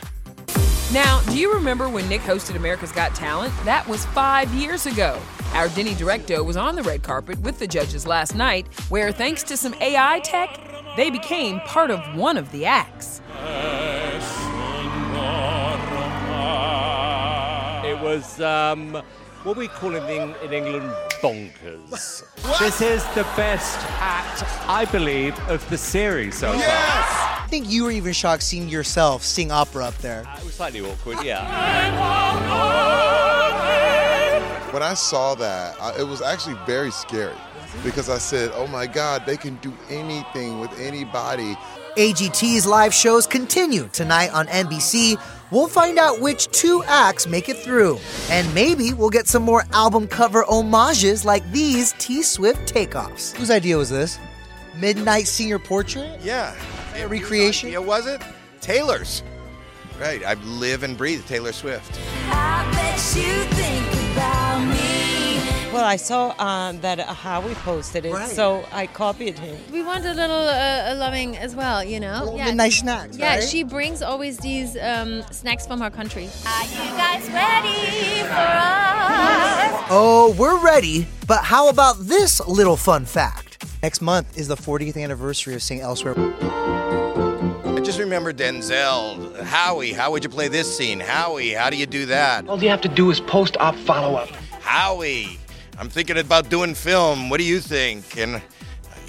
Now, 0.91 1.21
do 1.27 1.39
you 1.39 1.53
remember 1.53 1.91
when 1.91 2.09
Nick 2.09 2.23
hosted 2.23 2.57
America's 2.57 2.93
Got 2.93 3.15
Talent? 3.15 3.53
That 3.67 3.87
was 3.87 4.07
five 4.07 4.51
years 4.55 4.87
ago. 4.87 5.21
Our 5.53 5.69
Denny 5.69 5.93
Directo 5.93 6.43
was 6.43 6.57
on 6.57 6.77
the 6.77 6.83
red 6.83 7.03
carpet 7.03 7.39
with 7.41 7.59
the 7.59 7.67
judges 7.67 8.07
last 8.07 8.35
night, 8.35 8.67
where 8.89 9.13
thanks 9.13 9.43
to 9.43 9.57
some 9.59 9.75
AI 9.83 10.21
tech, 10.21 10.59
they 10.97 11.11
became 11.11 11.61
part 11.61 11.91
of 11.91 12.01
one 12.17 12.39
of 12.39 12.51
the 12.53 12.65
acts. 12.65 13.21
It 17.85 17.99
was 18.01 18.41
um, 18.41 19.03
what 19.43 19.57
we 19.57 19.69
call 19.69 19.95
in, 19.95 20.03
Eng- 20.05 20.35
in 20.45 20.53
England 20.53 20.93
bonkers. 21.21 21.91
This 22.59 22.81
is 22.81 23.05
the 23.15 23.25
best 23.37 23.79
act, 24.01 24.45
I 24.69 24.85
believe, 24.87 25.39
of 25.49 25.69
the 25.69 25.77
series 25.79 26.37
so 26.39 26.53
far. 26.53 26.61
I 26.63 27.47
think 27.49 27.69
you 27.71 27.85
were 27.85 27.91
even 27.91 28.13
shocked 28.13 28.43
seeing 28.45 28.69
yourself 28.69 29.23
sing 29.25 29.51
opera 29.51 29.87
up 29.87 29.99
there. 29.99 30.25
It 30.39 30.45
was 30.45 30.55
slightly 30.55 30.81
awkward, 30.81 31.23
yeah. 31.23 31.43
When 34.73 34.83
I 34.83 34.95
saw 34.95 35.35
that, 35.35 35.77
I, 35.81 35.99
it 35.99 36.05
was 36.05 36.23
actually 36.23 36.57
very 36.65 36.91
scary 36.91 37.37
because 37.85 38.09
I 38.09 38.17
said, 38.19 38.53
oh 38.55 38.67
my 38.67 38.87
God, 38.87 39.27
they 39.27 39.37
can 39.37 39.57
do 39.57 39.73
anything 39.91 40.61
with 40.61 40.73
anybody. 40.81 41.57
AGT's 41.97 42.67
live 42.67 42.95
shows 42.95 43.27
continue 43.27 43.87
tonight 43.93 44.33
on 44.33 44.47
NBC. 44.47 45.21
We'll 45.51 45.69
find 45.69 45.99
out 45.99 46.21
which 46.21 46.51
two 46.51 46.83
acts 46.87 47.27
make 47.27 47.51
it 47.51 47.59
through. 47.59 47.99
And 48.31 48.53
maybe 48.55 48.95
we'll 48.95 49.11
get 49.11 49.29
some 49.29 49.43
more 49.43 49.65
album 49.73 50.09
cover 50.09 50.43
homages 50.49 51.27
like 51.27 51.49
these 51.53 51.93
T 51.99 52.23
Swift 52.23 52.73
takeoffs. 52.73 53.37
Whose 53.37 53.51
idea 53.51 53.77
was 53.77 53.91
this? 53.91 54.19
Midnight 54.75 55.27
Senior 55.27 55.59
Portrait? 55.59 56.19
Yeah. 56.23 56.55
A 56.97 57.07
recreation? 57.07 57.69
It 57.71 57.85
was 57.85 58.07
it? 58.07 58.23
Taylor's. 58.63 59.23
Right. 60.01 60.25
I 60.25 60.35
live 60.35 60.85
and 60.85 60.97
breathe 60.97 61.27
Taylor 61.27 61.53
Swift. 61.53 62.01
Well, 65.73 65.85
I 65.85 65.97
saw 65.97 66.35
uh, 66.39 66.73
that 66.83 67.01
Howie 67.01 67.55
posted 67.55 68.05
it, 68.05 68.15
so 68.29 68.63
I 68.73 68.87
copied 68.87 69.39
him. 69.39 69.57
We 69.73 69.83
want 69.83 70.05
a 70.05 70.13
little 70.13 70.37
uh, 70.49 70.95
loving 70.99 71.37
as 71.39 71.57
well, 71.57 71.83
you 71.83 71.99
know. 71.99 72.25
Little 72.25 72.39
midnight 72.39 72.75
snacks, 72.75 73.17
Yeah, 73.17 73.37
right? 73.37 73.43
she 73.49 73.63
brings 73.63 74.03
always 74.03 74.37
these 74.37 74.77
um, 74.77 75.23
snacks 75.31 75.67
from 75.67 75.81
her 75.81 75.89
country. 75.89 76.29
Are 76.47 76.65
you 76.65 76.91
guys 76.97 77.27
ready 77.31 78.21
for 78.25 78.35
us? 78.35 79.87
Oh, 79.89 80.35
we're 80.39 80.63
ready, 80.63 81.07
but 81.27 81.43
how 81.43 81.71
about 81.71 81.97
this 82.01 82.47
little 82.47 82.77
fun 82.77 83.07
fact? 83.07 83.65
Next 83.83 84.03
month 84.03 84.37
is 84.37 84.49
the 84.49 84.57
40th 84.57 85.03
anniversary 85.03 85.55
of 85.55 85.63
St. 85.63 85.81
Elsewhere. 85.83 86.15
I 86.19 87.81
just 87.83 87.99
remember 87.99 88.33
Denzel. 88.35 89.41
Howie, 89.43 89.93
how 89.93 90.11
would 90.11 90.23
you 90.23 90.31
play 90.31 90.49
this 90.49 90.77
scene? 90.77 91.01
Howie, 91.01 91.51
how 91.53 91.71
do 91.71 91.77
you 91.79 91.87
do 91.87 92.05
that? 92.07 92.47
All 92.47 92.63
you 92.63 92.69
have 92.69 92.83
to 92.83 92.89
do 92.89 93.11
is 93.11 93.21
post 93.21 93.57
op 93.57 93.75
follow 93.77 94.17
up. 94.17 94.29
Howie, 94.61 95.39
I'm 95.83 95.89
thinking 95.89 96.19
about 96.19 96.49
doing 96.49 96.77
film. 96.77 97.29
What 97.29 97.39
do 97.39 97.45
you 97.45 97.59
think? 97.59 98.17
And 98.17 98.37
uh, 98.37 98.41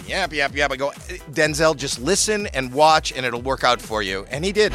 yap, 0.08 0.34
yap, 0.34 0.56
yap. 0.56 0.72
I 0.72 0.76
go, 0.76 0.90
Denzel, 1.30 1.78
just 1.78 2.00
listen 2.00 2.48
and 2.48 2.74
watch, 2.74 3.12
and 3.12 3.28
it'll 3.28 3.44
work 3.44 3.64
out 3.64 3.80
for 3.80 4.02
you. 4.02 4.26
And 4.32 4.44
he 4.44 4.52
did. 4.52 4.72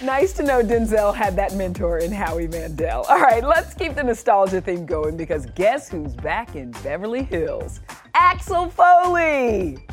Nice 0.00 0.32
to 0.34 0.44
know 0.44 0.62
Denzel 0.62 1.12
had 1.12 1.34
that 1.34 1.56
mentor 1.56 1.98
in 1.98 2.12
Howie 2.12 2.46
Mandel. 2.46 3.02
All 3.08 3.18
right, 3.20 3.42
let's 3.42 3.74
keep 3.74 3.96
the 3.96 4.04
nostalgia 4.04 4.60
theme 4.60 4.86
going 4.86 5.16
because 5.16 5.46
guess 5.46 5.88
who's 5.88 6.14
back 6.14 6.54
in 6.54 6.70
Beverly 6.84 7.24
Hills? 7.24 7.80
Axel 8.14 8.70
Foley! 8.70 9.84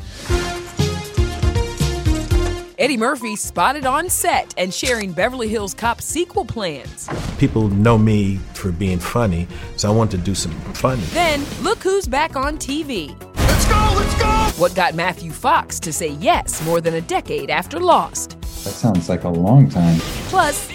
Eddie 2.80 2.96
Murphy 2.96 3.36
spotted 3.36 3.84
on 3.84 4.08
set 4.08 4.54
and 4.56 4.72
sharing 4.72 5.12
Beverly 5.12 5.48
Hills 5.48 5.74
Cop 5.74 6.00
sequel 6.00 6.46
plans. 6.46 7.10
People 7.36 7.68
know 7.68 7.98
me 7.98 8.36
for 8.54 8.72
being 8.72 8.98
funny, 8.98 9.46
so 9.76 9.92
I 9.92 9.94
want 9.94 10.10
to 10.12 10.16
do 10.16 10.34
some 10.34 10.52
funny. 10.72 11.02
Then, 11.12 11.44
look 11.60 11.80
who's 11.80 12.08
back 12.08 12.36
on 12.36 12.56
TV. 12.56 13.10
Let's 13.36 13.66
go, 13.66 13.92
let's 13.94 14.14
go! 14.18 14.58
What 14.58 14.74
got 14.74 14.94
Matthew 14.94 15.30
Fox 15.30 15.78
to 15.80 15.92
say 15.92 16.12
yes 16.12 16.64
more 16.64 16.80
than 16.80 16.94
a 16.94 17.02
decade 17.02 17.50
after 17.50 17.78
Lost. 17.78 18.40
That 18.40 18.72
sounds 18.72 19.10
like 19.10 19.24
a 19.24 19.28
long 19.28 19.68
time. 19.68 19.98
Plus, 20.30 20.66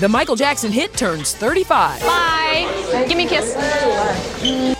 the 0.00 0.08
Michael 0.08 0.36
Jackson 0.36 0.72
hit 0.72 0.94
turns 0.94 1.34
35. 1.34 2.00
Bye. 2.00 3.04
Give 3.06 3.18
me 3.18 3.26
a 3.26 3.28
kiss. 3.28 3.52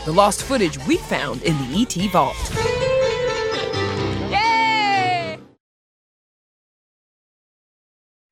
The 0.07 0.13
lost 0.13 0.43
footage 0.43 0.79
we 0.87 0.97
found 0.97 1.43
in 1.43 1.55
the 1.59 1.83
ET 1.83 2.11
vault. 2.11 2.90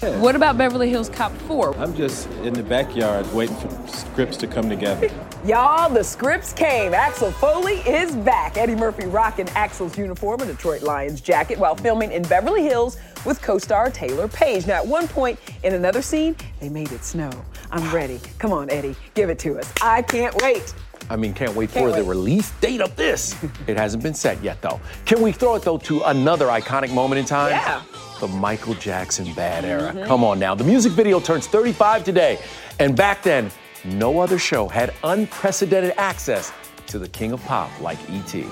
etonline.com. 0.00 0.20
What 0.20 0.36
about 0.36 0.58
Beverly 0.58 0.90
Hills 0.90 1.08
Cop 1.08 1.32
4? 1.32 1.76
I'm 1.76 1.94
just 1.94 2.28
in 2.42 2.54
the 2.54 2.62
backyard 2.62 3.32
waiting 3.32 3.56
for 3.56 3.88
scripts 3.88 4.36
to 4.38 4.46
come 4.46 4.68
together. 4.68 5.10
Y'all, 5.44 5.90
the 5.90 6.04
scripts 6.04 6.52
came. 6.52 6.94
Axel 6.94 7.30
Foley 7.32 7.78
is 7.80 8.14
back. 8.16 8.56
Eddie 8.56 8.74
Murphy 8.74 9.06
rocking 9.06 9.48
Axel's 9.50 9.96
uniform, 9.96 10.40
a 10.40 10.46
Detroit 10.46 10.82
Lions 10.82 11.20
jacket, 11.20 11.58
while 11.58 11.74
filming 11.74 12.12
in 12.12 12.22
Beverly 12.22 12.62
Hills 12.62 12.98
with 13.24 13.40
co 13.40 13.58
star 13.58 13.90
Taylour 13.90 14.32
Paige. 14.32 14.66
Now, 14.66 14.76
at 14.76 14.86
one 14.86 15.08
point 15.08 15.38
in 15.62 15.74
another 15.74 16.02
scene, 16.02 16.36
they 16.60 16.68
made 16.68 16.92
it 16.92 17.04
snow. 17.04 17.30
I'm 17.70 17.92
ready. 17.94 18.20
Come 18.38 18.52
on, 18.52 18.68
Eddie, 18.70 18.96
give 19.14 19.30
it 19.30 19.38
to 19.40 19.58
us. 19.58 19.72
I 19.80 20.02
can't 20.02 20.34
wait. 20.42 20.74
I 21.08 21.16
mean, 21.16 21.34
can't 21.34 21.54
wait 21.56 21.72
Can't 21.72 21.90
for 21.90 21.96
the 21.96 22.06
release 22.06 22.50
date 22.60 22.80
of 22.80 22.94
this. 22.94 23.34
it 23.66 23.76
hasn't 23.76 24.02
been 24.02 24.14
set 24.14 24.40
yet, 24.44 24.60
though. 24.62 24.80
Can 25.06 25.20
we 25.22 25.32
throw 25.32 25.56
it, 25.56 25.62
though, 25.62 25.78
to 25.78 26.02
another 26.02 26.46
iconic 26.46 26.92
moment 26.92 27.18
in 27.18 27.24
time? 27.24 27.50
Yeah. 27.50 27.82
The 28.20 28.28
Michael 28.28 28.74
Jackson 28.74 29.32
bad 29.32 29.64
era. 29.64 29.92
Mhm. 29.94 30.06
Come 30.06 30.22
on 30.24 30.38
now. 30.38 30.54
The 30.54 30.62
music 30.64 30.92
video 30.92 31.20
turns 31.20 31.46
35 31.46 32.04
today. 32.04 32.38
And 32.78 32.94
back 32.94 33.22
then, 33.22 33.50
no 33.84 34.20
other 34.20 34.38
show 34.38 34.68
had 34.68 34.92
unprecedented 35.02 35.94
access 35.96 36.52
to 36.88 36.98
the 36.98 37.08
king 37.08 37.32
of 37.32 37.42
pop 37.46 37.70
like 37.80 37.98
E.T. 38.10 38.44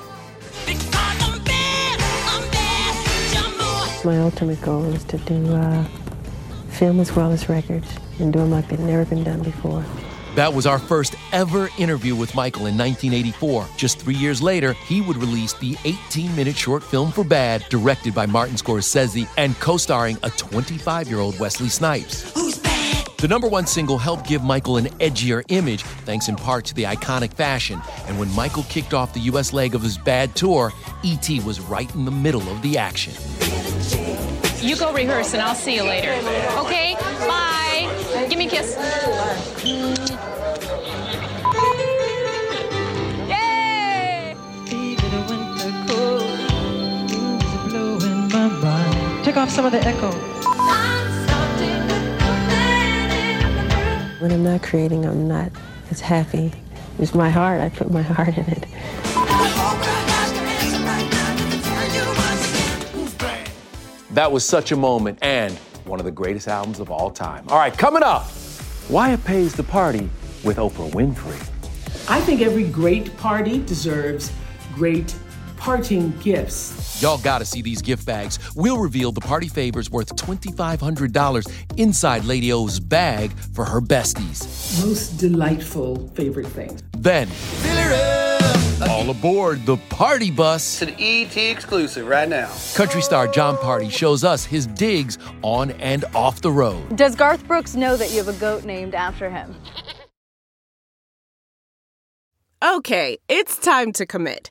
My 4.04 4.18
ultimate 4.18 4.60
goal 4.62 4.84
is 4.87 5.04
to 5.04 5.18
do 5.18 5.54
uh, 5.54 5.84
film 6.70 6.98
as 7.00 7.14
well 7.14 7.30
as 7.30 7.48
records 7.50 7.88
and 8.20 8.32
do 8.32 8.38
them 8.38 8.50
like 8.50 8.68
they've 8.68 8.78
never 8.80 9.04
been 9.04 9.22
done 9.25 9.42
before. 9.42 9.84
That 10.38 10.54
was 10.54 10.66
our 10.66 10.78
first 10.78 11.16
ever 11.33 11.68
interview 11.78 12.14
with 12.14 12.33
Michael 12.33 12.66
in 12.66 12.78
1984. 12.78 13.66
Just 13.76 13.99
three 13.99 14.14
years 14.14 14.40
later, 14.40 14.73
he 14.73 15.00
would 15.00 15.16
release 15.16 15.52
the 15.54 15.76
18 15.85 16.37
minute 16.37 16.54
short 16.54 16.85
film 16.85 17.11
for 17.11 17.25
Bad, 17.25 17.64
directed 17.71 18.14
by 18.14 18.25
Martin 18.25 18.54
Scorsese 18.54 19.28
and 19.37 19.59
co 19.59 19.76
starring 19.76 20.16
a 20.23 20.30
25 20.30 21.09
year 21.09 21.18
old 21.18 21.37
Wesley 21.40 21.68
Snipes. 21.68 22.33
The 23.16 23.26
number 23.26 23.49
one 23.49 23.66
single 23.66 23.99
helped 23.99 24.28
give 24.28 24.45
Michael 24.45 24.76
an 24.76 24.87
edgier 25.00 25.42
image, 25.49 25.83
thanks 25.83 26.28
in 26.28 26.37
part 26.37 26.66
to 26.66 26.75
the 26.76 26.85
iconic 26.85 27.33
fashion. 27.33 27.83
And 28.07 28.16
when 28.16 28.33
Michael 28.37 28.62
kicked 28.68 28.95
off 28.95 29.14
the 29.14 29.21
U.S. 29.33 29.52
leg 29.52 29.75
of 29.75 29.83
his 29.83 29.99
Bad 29.99 30.37
tour, 30.37 30.73
E.T. 31.02 31.40
was 31.40 31.59
right 31.59 31.92
in 31.97 32.04
the 32.04 32.12
middle 32.12 32.49
of 32.49 32.62
the 32.62 32.78
action. 32.78 33.12
You 34.64 34.76
go 34.76 34.92
rehearse 34.92 35.33
and 35.35 35.42
I'll 35.42 35.57
see 35.57 35.75
you 35.75 35.83
later. 35.83 36.12
Okay? 36.61 36.95
Bye. 37.26 37.67
Give 38.28 38.38
me 38.38 38.46
a 38.46 38.50
kiss. 38.50 38.76
Yay! 43.28 44.36
Take 49.24 49.36
off 49.36 49.50
some 49.50 49.66
of 49.66 49.72
the 49.72 49.80
echo. 49.84 50.10
When 54.20 54.32
I'm 54.32 54.42
not 54.42 54.62
creating, 54.62 55.04
I'm 55.04 55.28
not 55.28 55.52
as 55.90 56.00
happy. 56.00 56.52
It's 56.98 57.14
my 57.14 57.30
heart. 57.30 57.60
I 57.60 57.68
put 57.68 57.90
my 57.90 58.02
heart 58.02 58.36
in 58.36 58.46
it. 58.46 58.66
That 64.10 64.32
was 64.32 64.44
such 64.44 64.72
a 64.72 64.76
moment 64.76 65.18
and 65.22 65.58
one 65.88 65.99
of 65.99 66.04
the 66.04 66.12
greatest 66.12 66.49
albums 66.49 66.80
of 66.80 66.90
all 66.90 67.11
time. 67.11 67.45
All 67.49 67.59
right, 67.59 67.76
coming 67.76 68.02
up, 68.02 68.30
Wyatt 68.88 69.25
pays 69.25 69.54
the 69.54 69.62
party 69.62 70.09
with 70.45 70.59
Oprah 70.59 70.90
Winfrey. 70.90 71.40
I 72.09 72.21
think 72.21 72.40
every 72.40 72.64
great 72.64 73.16
party 73.18 73.59
deserves 73.64 74.33
great 74.75 75.14
parting 75.57 76.16
gifts. 76.21 77.02
Y'all 77.02 77.18
gotta 77.18 77.45
see 77.45 77.62
these 77.62 77.83
gift 77.83 78.07
bags. 78.07 78.38
We'll 78.54 78.78
reveal 78.78 79.12
the 79.12 79.21
party 79.21 79.49
favors 79.49 79.90
worth 79.90 80.14
$2,500 80.16 81.76
inside 81.76 82.25
Lady 82.25 82.52
O's 82.52 82.80
bag 82.80 83.33
for 83.33 83.64
her 83.64 83.80
besties. 83.80 84.85
Most 84.85 85.18
delightful 85.18 86.09
favorite 86.14 86.47
things. 86.47 86.83
Then, 86.92 87.28
all 88.82 89.11
aboard 89.11 89.64
the 89.66 89.76
party 89.76 90.30
bus. 90.30 90.82
It's 90.82 90.90
an 90.90 90.97
ET 90.99 91.37
exclusive 91.37 92.06
right 92.06 92.28
now. 92.28 92.52
Country 92.75 93.02
star 93.02 93.28
Jon 93.28 93.56
Pardi 93.56 93.90
shows 93.90 94.25
us 94.25 94.44
his 94.44 94.66
digs 94.66 95.18
on 95.42 95.70
and 95.73 96.04
off 96.14 96.40
the 96.40 96.52
road. 96.52 96.97
Does 96.97 97.14
Garth 97.14 97.47
Brooks 97.47 97.75
know 97.75 97.97
that 97.97 98.11
you 98.11 98.18
have 98.18 98.28
a 98.28 98.38
goat 98.38 98.64
named 98.64 98.94
after 98.94 99.30
him? 99.30 99.54
Okay, 102.62 103.18
it's 103.28 103.56
time 103.56 103.92
to 103.92 104.04
commit. 104.04 104.50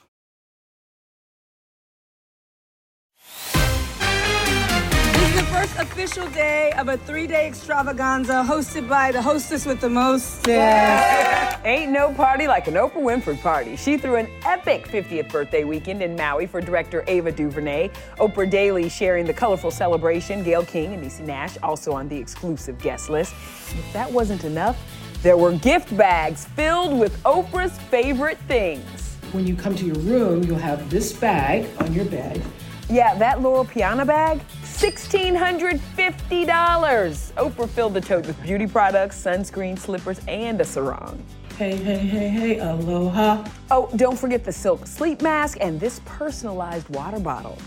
This 5.21 5.29
is 5.29 5.35
the 5.35 5.45
first 5.45 5.75
official 5.77 6.27
day 6.31 6.71
of 6.79 6.87
a 6.87 6.97
three-day 6.97 7.45
extravaganza 7.45 8.43
hosted 8.43 8.89
by 8.89 9.11
the 9.11 9.21
hostess 9.21 9.67
with 9.67 9.79
the 9.79 9.87
most. 9.87 10.49
Ain't 10.49 11.91
no 11.91 12.11
party 12.15 12.47
like 12.47 12.67
an 12.67 12.73
Oprah 12.73 12.95
Winfrey 12.95 13.39
party. 13.39 13.75
She 13.75 13.99
threw 13.99 14.15
an 14.15 14.27
epic 14.43 14.87
50th 14.87 15.31
birthday 15.31 15.63
weekend 15.63 16.01
in 16.01 16.15
Maui 16.15 16.47
for 16.47 16.59
director 16.59 17.03
Ava 17.05 17.31
DuVernay. 17.31 17.89
Oprah 18.17 18.49
Daily 18.49 18.89
sharing 18.89 19.27
the 19.27 19.33
colorful 19.33 19.69
celebration. 19.69 20.41
Gayle 20.41 20.65
King 20.65 20.95
and 20.95 21.03
Niecy 21.03 21.23
Nash 21.23 21.55
also 21.61 21.91
on 21.91 22.09
the 22.09 22.17
exclusive 22.17 22.79
guest 22.79 23.11
list. 23.11 23.33
If 23.77 23.93
that 23.93 24.11
wasn't 24.11 24.43
enough, 24.43 24.75
there 25.21 25.37
were 25.37 25.51
gift 25.51 25.95
bags 25.95 26.45
filled 26.45 26.99
with 26.99 27.21
Oprah's 27.21 27.77
favorite 27.77 28.39
things. 28.47 29.17
When 29.33 29.45
you 29.45 29.55
come 29.55 29.75
to 29.75 29.85
your 29.85 29.97
room, 29.97 30.43
you'll 30.45 30.57
have 30.57 30.89
this 30.89 31.13
bag 31.13 31.69
on 31.79 31.93
your 31.93 32.05
bed. 32.05 32.41
Yeah, 32.89 33.13
that 33.19 33.41
Loro 33.41 33.63
Piana 33.63 34.03
bag, 34.05 34.41
$1,650. 34.81 37.33
Oprah 37.33 37.69
filled 37.69 37.93
the 37.93 38.01
tote 38.01 38.25
with 38.25 38.41
beauty 38.41 38.65
products, 38.65 39.23
sunscreen, 39.23 39.77
slippers, 39.77 40.19
and 40.27 40.59
a 40.59 40.65
sarong. 40.65 41.23
Hey, 41.55 41.75
hey, 41.75 41.99
hey, 41.99 42.29
hey, 42.29 42.57
aloha. 42.57 43.47
Oh, 43.69 43.91
don't 43.95 44.17
forget 44.17 44.43
the 44.43 44.51
silk 44.51 44.87
sleep 44.87 45.21
mask 45.21 45.59
and 45.61 45.79
this 45.79 46.01
personalized 46.05 46.89
water 46.89 47.19
bottle. 47.19 47.59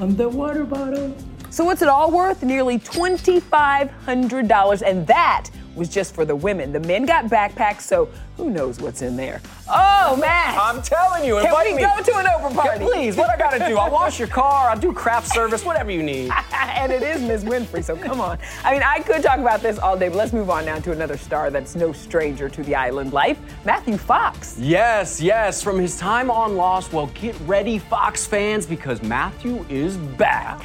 I'm 0.00 0.16
the 0.16 0.26
water 0.26 0.64
bottle. 0.64 1.14
So 1.50 1.64
what's 1.64 1.82
it 1.82 1.88
all 1.88 2.10
worth? 2.10 2.42
Nearly 2.42 2.78
$2,500. 2.78 4.82
And 4.86 5.06
that 5.06 5.50
was 5.76 5.88
just 5.88 6.14
for 6.14 6.24
the 6.24 6.34
women. 6.34 6.72
The 6.72 6.80
men 6.80 7.04
got 7.04 7.26
backpacks, 7.26 7.82
so 7.82 8.08
who 8.36 8.50
knows 8.50 8.80
what's 8.80 9.02
in 9.02 9.16
there. 9.16 9.40
Oh, 9.68 10.16
Matt! 10.20 10.58
I'm 10.58 10.82
telling 10.82 11.24
you, 11.24 11.36
Can 11.36 11.46
invite 11.46 11.66
we 11.66 11.74
me. 11.76 11.82
go 11.82 12.02
to 12.02 12.18
an 12.18 12.26
Oprah 12.26 12.54
party? 12.54 12.84
Yeah, 12.84 12.90
please, 12.90 13.16
what 13.16 13.30
I 13.30 13.36
gotta 13.36 13.58
do? 13.68 13.76
I'll 13.76 13.90
wash 13.90 14.18
your 14.18 14.28
car, 14.28 14.70
I'll 14.70 14.78
do 14.78 14.92
craft 14.92 15.28
service, 15.28 15.64
whatever 15.64 15.90
you 15.90 16.02
need. 16.02 16.32
and 16.52 16.90
it 16.90 17.02
is 17.02 17.20
Ms. 17.22 17.44
Winfrey, 17.44 17.84
so 17.84 17.96
come 17.96 18.20
on. 18.20 18.38
I 18.64 18.72
mean, 18.72 18.82
I 18.82 19.00
could 19.00 19.22
talk 19.22 19.38
about 19.38 19.60
this 19.60 19.78
all 19.78 19.98
day, 19.98 20.08
but 20.08 20.16
let's 20.16 20.32
move 20.32 20.50
on 20.50 20.64
now 20.64 20.78
to 20.78 20.92
another 20.92 21.16
star 21.16 21.50
that's 21.50 21.74
no 21.74 21.92
stranger 21.92 22.48
to 22.48 22.62
the 22.62 22.74
island 22.74 23.12
life, 23.12 23.38
Matthew 23.64 23.96
Fox. 23.98 24.56
Yes, 24.58 25.20
yes, 25.20 25.62
from 25.62 25.78
his 25.78 25.98
time 25.98 26.30
on 26.30 26.56
Lost, 26.56 26.92
well, 26.92 27.06
get 27.08 27.38
ready, 27.40 27.78
Fox 27.78 28.26
fans, 28.26 28.66
because 28.66 29.02
Matthew 29.02 29.64
is 29.68 29.96
back. 29.96 30.64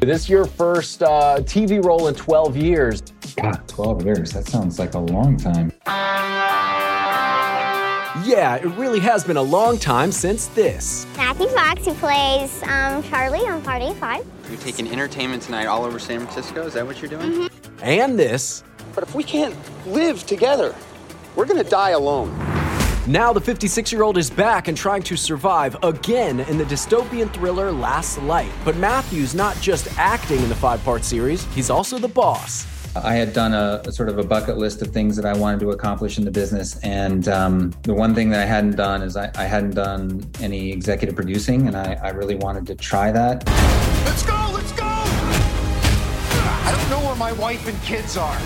This 0.00 0.22
is 0.22 0.28
your 0.28 0.46
first 0.46 1.02
uh, 1.02 1.38
TV 1.42 1.82
role 1.84 2.08
in 2.08 2.14
12 2.14 2.56
years. 2.56 3.02
God, 3.36 3.66
12 3.68 4.04
years. 4.04 4.32
That 4.32 4.46
sounds 4.46 4.78
like 4.78 4.94
a 4.94 4.98
long 4.98 5.36
time. 5.36 5.72
Yeah, 8.24 8.56
it 8.56 8.66
really 8.76 9.00
has 9.00 9.24
been 9.24 9.36
a 9.36 9.42
long 9.42 9.78
time 9.78 10.12
since 10.12 10.46
this. 10.48 11.06
Matthew 11.16 11.48
Fox, 11.48 11.84
who 11.86 11.94
plays 11.94 12.62
um, 12.64 13.02
Charlie 13.04 13.40
on 13.40 13.62
Party 13.62 13.86
of 13.86 13.96
Five. 13.96 14.24
You're 14.48 14.60
taking 14.60 14.86
entertainment 14.86 15.42
tonight 15.42 15.66
all 15.66 15.84
over 15.84 15.98
San 15.98 16.20
Francisco. 16.20 16.66
Is 16.66 16.74
that 16.74 16.86
what 16.86 17.00
you're 17.00 17.10
doing? 17.10 17.48
And 17.82 18.18
this. 18.18 18.62
But 18.94 19.02
if 19.04 19.14
we 19.14 19.24
can't 19.24 19.56
live 19.86 20.24
together, 20.26 20.74
we're 21.34 21.46
gonna 21.46 21.64
die 21.64 21.90
alone. 21.90 22.36
Now 23.06 23.32
the 23.32 23.40
56 23.40 23.90
year 23.90 24.02
old 24.02 24.16
is 24.18 24.30
back 24.30 24.68
and 24.68 24.76
trying 24.76 25.02
to 25.04 25.16
survive 25.16 25.76
again 25.82 26.40
in 26.40 26.58
the 26.58 26.64
dystopian 26.64 27.32
thriller 27.32 27.72
Last 27.72 28.18
Light. 28.22 28.52
But 28.64 28.76
Matthew's 28.76 29.34
not 29.34 29.56
just 29.60 29.88
acting 29.98 30.38
in 30.38 30.48
the 30.48 30.54
five 30.54 30.84
part 30.84 31.02
series, 31.02 31.44
he's 31.54 31.70
also 31.70 31.98
the 31.98 32.06
boss. 32.06 32.66
I 32.94 33.14
had 33.14 33.32
done 33.32 33.54
a, 33.54 33.80
a 33.86 33.92
sort 33.92 34.10
of 34.10 34.18
a 34.18 34.22
bucket 34.22 34.58
list 34.58 34.82
of 34.82 34.88
things 34.88 35.16
that 35.16 35.24
I 35.24 35.34
wanted 35.34 35.60
to 35.60 35.70
accomplish 35.70 36.18
in 36.18 36.26
the 36.26 36.30
business, 36.30 36.78
and 36.80 37.26
um, 37.26 37.74
the 37.84 37.94
one 37.94 38.14
thing 38.14 38.28
that 38.30 38.40
I 38.40 38.44
hadn't 38.44 38.76
done 38.76 39.00
is 39.02 39.16
I, 39.16 39.30
I 39.34 39.44
hadn't 39.44 39.76
done 39.76 40.30
any 40.40 40.70
executive 40.70 41.16
producing, 41.16 41.68
and 41.68 41.76
I, 41.76 41.94
I 42.02 42.10
really 42.10 42.34
wanted 42.34 42.66
to 42.66 42.74
try 42.74 43.10
that. 43.10 43.46
Let's 44.04 44.22
go, 44.24 44.50
let's 44.52 44.72
go! 44.72 44.84
I 44.84 46.74
don't 46.76 46.90
know 46.90 47.06
where 47.06 47.16
my 47.16 47.32
wife 47.32 47.66
and 47.66 47.80
kids 47.82 48.18
are. 48.18 48.38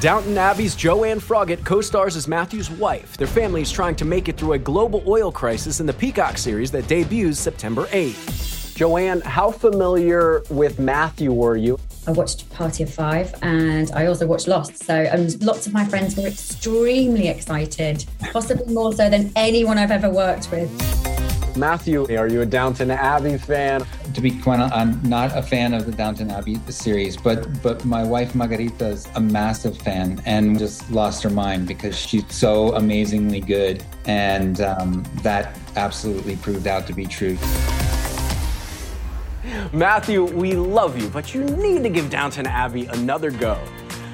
Downton 0.00 0.36
Abbey's 0.36 0.76
Joanne 0.76 1.20
Froggatt 1.20 1.64
co 1.64 1.80
stars 1.80 2.16
as 2.16 2.28
Matthew's 2.28 2.70
wife. 2.70 3.16
Their 3.16 3.26
family 3.26 3.62
is 3.62 3.72
trying 3.72 3.96
to 3.96 4.04
make 4.04 4.28
it 4.28 4.36
through 4.36 4.54
a 4.54 4.58
global 4.58 5.02
oil 5.06 5.32
crisis 5.32 5.80
in 5.80 5.86
the 5.86 5.94
Peacock 5.94 6.36
series 6.36 6.70
that 6.72 6.86
debuts 6.86 7.38
September 7.38 7.86
8th. 7.86 8.76
Joanne, 8.76 9.22
how 9.22 9.50
familiar 9.50 10.42
with 10.50 10.78
Matthew 10.78 11.32
were 11.32 11.56
you? 11.56 11.78
I 12.06 12.12
watched 12.12 12.48
Party 12.50 12.82
of 12.82 12.92
Five 12.92 13.34
and 13.42 13.90
I 13.92 14.06
also 14.06 14.26
watched 14.26 14.48
Lost. 14.48 14.82
So 14.82 15.08
um, 15.12 15.28
lots 15.40 15.66
of 15.66 15.72
my 15.72 15.84
friends 15.84 16.16
were 16.16 16.26
extremely 16.26 17.28
excited, 17.28 18.04
possibly 18.32 18.72
more 18.72 18.92
so 18.92 19.10
than 19.10 19.32
anyone 19.36 19.78
I've 19.78 19.90
ever 19.90 20.10
worked 20.10 20.50
with. 20.50 20.70
Matthew, 21.56 22.06
are 22.16 22.28
you 22.28 22.42
a 22.42 22.46
Downton 22.46 22.90
Abbey 22.90 23.36
fan? 23.36 23.84
To 24.14 24.20
be 24.20 24.30
quite 24.30 24.60
honest, 24.60 24.74
I'm 24.74 25.02
not 25.02 25.36
a 25.36 25.42
fan 25.42 25.74
of 25.74 25.84
the 25.84 25.92
Downton 25.92 26.30
Abbey 26.30 26.58
series, 26.68 27.16
but 27.16 27.62
but 27.62 27.84
my 27.84 28.04
wife 28.04 28.34
Margarita 28.34 28.86
is 28.86 29.08
a 29.14 29.20
massive 29.20 29.76
fan 29.76 30.22
and 30.26 30.58
just 30.58 30.90
lost 30.90 31.22
her 31.22 31.30
mind 31.30 31.66
because 31.66 31.98
she's 31.98 32.24
so 32.34 32.74
amazingly 32.76 33.40
good, 33.40 33.84
and 34.06 34.60
um, 34.60 35.04
that 35.22 35.58
absolutely 35.76 36.36
proved 36.36 36.66
out 36.66 36.86
to 36.86 36.92
be 36.92 37.06
true. 37.06 37.36
Matthew, 39.72 40.24
we 40.24 40.52
love 40.54 41.00
you, 41.00 41.08
but 41.08 41.34
you 41.34 41.44
need 41.44 41.82
to 41.82 41.88
give 41.88 42.10
Downton 42.10 42.46
Abbey 42.46 42.86
another 42.86 43.30
go. 43.30 43.58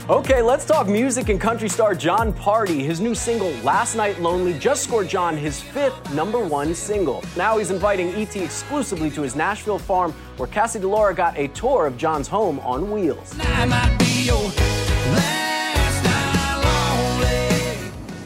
Okay, 0.09 0.41
let's 0.41 0.65
talk 0.65 0.87
music 0.87 1.29
and 1.31 1.41
country 1.41 1.69
star 1.69 1.95
Jon 1.95 2.33
Pardi. 2.33 2.81
His 2.81 3.01
new 3.01 3.15
single, 3.15 3.51
Last 3.65 3.97
Night 3.97 4.21
Lonely, 4.21 4.57
just 4.59 4.85
scored 4.85 5.09
John 5.09 5.37
his 5.37 5.61
fifth 5.61 6.15
number 6.15 6.39
one 6.39 6.75
single. 6.75 7.25
Now 7.37 7.59
he's 7.59 7.71
inviting 7.71 8.11
ET 8.15 8.37
exclusively 8.37 9.11
to 9.11 9.23
his 9.23 9.35
Nashville 9.35 9.79
farm, 9.79 10.13
where 10.37 10.47
Cassie 10.47 10.79
DiLaura 10.79 11.17
got 11.17 11.37
a 11.37 11.49
tour 11.49 11.87
of 11.87 11.97
John's 11.97 12.29
home 12.29 12.61
on 12.61 12.91
wheels. 12.91 13.33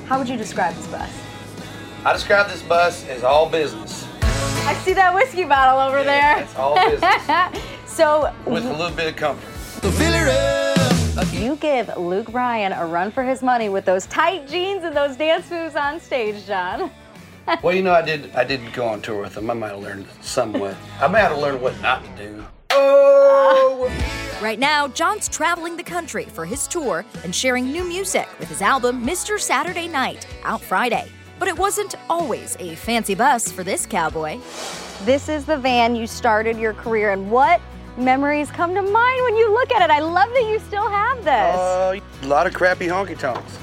How 0.07 0.19
would 0.19 0.29
you 0.29 0.37
describe 0.37 0.75
this 0.75 0.87
bus? 0.89 1.11
I 2.05 2.13
describe 2.13 2.49
this 2.49 2.63
bus 2.63 3.07
as 3.09 3.25
all 3.25 3.49
business 3.49 4.00
I 4.00 4.00
see 4.83 4.93
that 4.95 5.14
whiskey 5.14 5.45
bottle 5.45 5.79
over 5.81 6.03
there. 6.03 6.38
it's 6.38 6.55
all 6.57 6.75
business. 6.75 7.62
so, 7.87 8.33
with 8.47 8.64
a 8.64 8.73
little 8.73 8.97
bit 8.97 9.09
of 9.09 9.16
comfort. 9.16 9.47
you 11.33 11.57
give 11.57 11.97
Luke 11.97 12.31
Bryan 12.31 12.73
a 12.73 12.87
run 12.87 13.11
for 13.11 13.23
his 13.23 13.43
money 13.43 13.69
with 13.69 13.85
those 13.85 14.07
tight 14.07 14.49
jeans 14.49 14.85
and 14.85 14.97
those 14.97 15.16
dance 15.16 15.51
moves 15.51 15.77
on 15.77 16.01
stage, 16.01 16.47
John. 16.47 16.90
Well, 17.64 17.75
you 17.75 17.83
know, 17.83 17.93
I 17.93 18.03
did. 18.03 18.31
I 18.37 18.45
did 18.45 18.73
go 18.75 18.87
on 18.87 19.03
tour 19.03 19.23
with 19.23 19.37
him. 19.37 19.51
I 19.51 19.55
might 19.55 19.71
have 19.71 19.81
learned 19.81 20.07
somewhat. 20.21 20.77
I 21.01 21.09
might 21.09 21.21
have 21.21 21.38
learned 21.38 21.61
what 21.61 21.81
not 21.81 22.05
to 22.05 22.11
do. 22.23 22.45
Oh. 22.71 23.90
Right 24.40 24.59
now, 24.59 24.87
John's 24.87 25.29
traveling 25.29 25.77
the 25.77 25.83
country 25.83 26.27
for 26.27 26.45
his 26.45 26.69
tour 26.69 27.05
and 27.25 27.35
sharing 27.35 27.64
new 27.73 27.83
music 27.83 28.29
with 28.38 28.49
his 28.49 28.62
album 28.62 29.05
Mr. 29.05 29.40
Saturday 29.40 29.88
Night, 29.88 30.29
out 30.45 30.61
Friday. 30.61 31.11
But 31.40 31.48
it 31.48 31.59
wasn't 31.59 31.94
always 32.11 32.55
a 32.61 32.74
fancy 32.74 33.14
bus 33.14 33.50
for 33.50 33.64
this 33.64 33.87
cowboy. 33.87 34.38
This 35.05 35.31
is 35.31 35.46
the 35.46 35.57
van 35.57 35.96
you 35.96 36.07
started 36.07 36.59
your 36.59 36.74
career 36.74 37.12
in. 37.12 37.31
What 37.31 37.62
memories 37.96 38.50
come 38.50 38.74
to 38.74 38.83
mind 38.83 39.24
when 39.24 39.37
you 39.37 39.50
look 39.50 39.72
at 39.72 39.81
it? 39.81 39.90
I 39.90 40.00
love 40.00 40.29
that 40.35 40.46
you 40.50 40.59
still 40.59 40.87
have 40.87 41.16
this. 41.24 41.57
Uh, 41.57 41.98
a 42.22 42.26
lot 42.26 42.46
of 42.46 42.53
crappy 42.53 42.88
honky 42.88 43.18
tonks. 43.18 43.57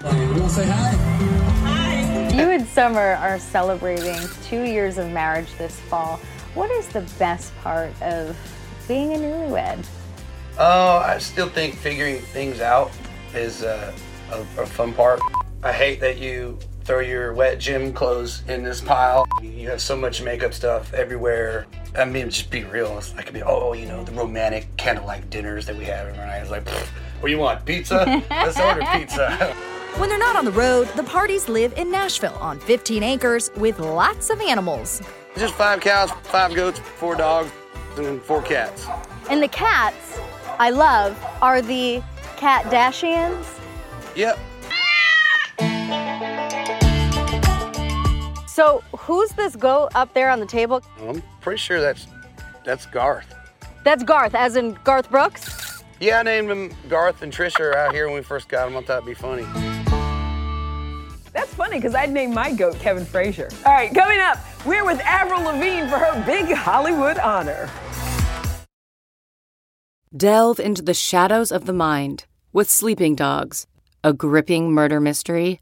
You 2.33 2.49
and 2.49 2.67
Summer 2.67 3.13
are 3.19 3.37
celebrating 3.37 4.17
two 4.43 4.63
years 4.63 4.97
of 4.97 5.11
marriage 5.11 5.53
this 5.59 5.79
fall. 5.81 6.19
What 6.55 6.71
is 6.71 6.87
the 6.87 7.01
best 7.19 7.55
part 7.57 7.93
of 8.01 8.35
being 8.87 9.13
a 9.13 9.17
newlywed? 9.17 9.85
Oh, 10.57 10.97
I 10.97 11.19
still 11.19 11.47
think 11.47 11.75
figuring 11.75 12.21
things 12.21 12.59
out 12.59 12.89
is 13.35 13.61
uh, 13.61 13.95
a, 14.31 14.39
a 14.39 14.65
fun 14.65 14.95
part. 14.95 15.19
I 15.61 15.71
hate 15.71 15.99
that 15.99 16.17
you 16.17 16.57
throw 16.87 17.01
your 17.01 17.33
wet 17.33 17.59
gym 17.59 17.91
clothes 17.91 18.43
in 18.47 18.63
this 18.63 18.79
pile. 18.79 19.27
You 19.43 19.67
have 19.69 19.81
so 19.81 19.93
much 19.93 20.21
makeup 20.21 20.53
stuff 20.53 20.93
everywhere. 20.93 21.67
I 21.97 22.05
mean, 22.05 22.29
just 22.29 22.49
be 22.49 22.63
real. 22.63 23.01
I 23.17 23.23
could 23.23 23.33
be, 23.33 23.43
oh, 23.43 23.73
you 23.73 23.85
know, 23.85 24.05
the 24.05 24.13
romantic 24.13 24.69
candlelight 24.77 25.29
dinners 25.29 25.65
that 25.65 25.75
we 25.75 25.83
have 25.83 26.07
every 26.07 26.17
night. 26.25 26.37
It's 26.37 26.49
like, 26.49 26.65
what 27.19 27.27
do 27.27 27.29
you 27.29 27.39
want? 27.39 27.65
Pizza? 27.65 28.23
Let's 28.29 28.59
order 28.59 28.83
pizza. 28.93 29.53
When 29.97 30.09
they're 30.09 30.19
not 30.19 30.35
on 30.35 30.45
the 30.45 30.51
road, 30.51 30.87
the 30.89 31.01
Pardis 31.01 31.49
live 31.49 31.73
in 31.73 31.89
Nashville 31.89 32.35
on 32.35 32.59
15 32.59 33.01
acres 33.01 33.49
with 33.57 33.79
lots 33.79 34.29
of 34.29 34.39
animals. 34.39 35.01
Just 35.37 35.55
five 35.55 35.79
cows, 35.79 36.11
five 36.21 36.53
goats, 36.53 36.77
four 36.77 37.15
dogs, 37.15 37.49
and 37.97 38.21
four 38.21 38.43
cats. 38.43 38.85
And 39.31 39.41
the 39.41 39.47
cats 39.47 40.19
I 40.59 40.69
love 40.69 41.17
are 41.41 41.63
the 41.63 42.03
cat 42.35 42.65
Dashians. 42.65 43.59
Yep. 44.15 44.37
So, 48.57 48.81
who's 48.97 49.29
this 49.33 49.55
goat 49.55 49.89
up 49.93 50.15
there 50.15 50.31
on 50.31 50.39
the 50.39 50.45
table? 50.47 50.81
I'm 51.01 51.21
pretty 51.41 51.59
sure 51.59 51.79
that's 51.79 52.07
that's 52.65 52.87
Garth. 52.87 53.35
That's 53.83 54.03
Garth, 54.03 54.33
as 54.33 54.55
in 54.55 54.75
Garth 54.83 55.11
Brooks. 55.11 55.83
Yeah, 55.99 56.21
I 56.21 56.23
named 56.23 56.49
him 56.49 56.73
Garth 56.89 57.21
and 57.21 57.31
Trisha 57.31 57.59
are 57.59 57.77
out 57.77 57.93
here 57.93 58.07
when 58.07 58.15
we 58.15 58.23
first 58.23 58.49
got 58.49 58.67
him. 58.67 58.75
I 58.75 58.81
thought 58.81 59.03
it'd 59.03 59.05
be 59.05 59.13
funny. 59.13 59.43
That's 61.33 61.53
funny 61.53 61.77
because 61.77 61.93
I'd 61.93 62.09
name 62.09 62.33
my 62.33 62.51
goat 62.51 62.79
Kevin 62.79 63.05
Frazier. 63.05 63.49
All 63.63 63.73
right, 63.73 63.93
coming 63.93 64.19
up, 64.19 64.39
we're 64.65 64.83
with 64.83 65.01
Avril 65.01 65.43
Lavigne 65.43 65.87
for 65.87 65.99
her 65.99 66.25
big 66.25 66.51
Hollywood 66.51 67.19
honor. 67.19 67.69
Delve 70.17 70.59
into 70.59 70.81
the 70.81 70.95
shadows 70.95 71.51
of 71.51 71.67
the 71.67 71.73
mind 71.73 72.25
with 72.53 72.71
Sleeping 72.71 73.13
Dogs, 73.13 73.67
a 74.03 74.13
gripping 74.13 74.71
murder 74.71 74.99
mystery 74.99 75.61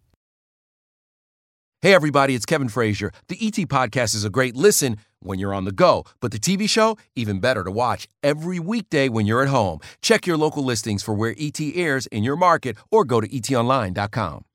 Hey, 1.83 1.95
everybody, 1.95 2.35
it's 2.35 2.45
Kevin 2.45 2.69
Frazier. 2.69 3.11
The 3.27 3.39
ET 3.41 3.55
Podcast 3.67 4.13
is 4.13 4.23
a 4.23 4.29
great 4.29 4.55
listen 4.55 4.97
when 5.19 5.39
you're 5.39 5.51
on 5.51 5.65
the 5.65 5.71
go, 5.71 6.03
but 6.19 6.31
the 6.31 6.37
TV 6.37 6.69
show, 6.69 6.95
even 7.15 7.39
better 7.39 7.63
to 7.63 7.71
watch 7.71 8.07
every 8.21 8.59
weekday 8.59 9.09
when 9.09 9.25
you're 9.25 9.41
at 9.41 9.47
home. 9.47 9.79
Check 9.99 10.27
your 10.27 10.37
local 10.37 10.63
listings 10.63 11.01
for 11.01 11.15
where 11.15 11.33
ET 11.39 11.59
airs 11.59 12.05
in 12.05 12.23
your 12.23 12.35
market 12.35 12.77
or 12.91 13.03
go 13.03 13.19
to 13.19 13.27
etonline.com. 13.27 14.45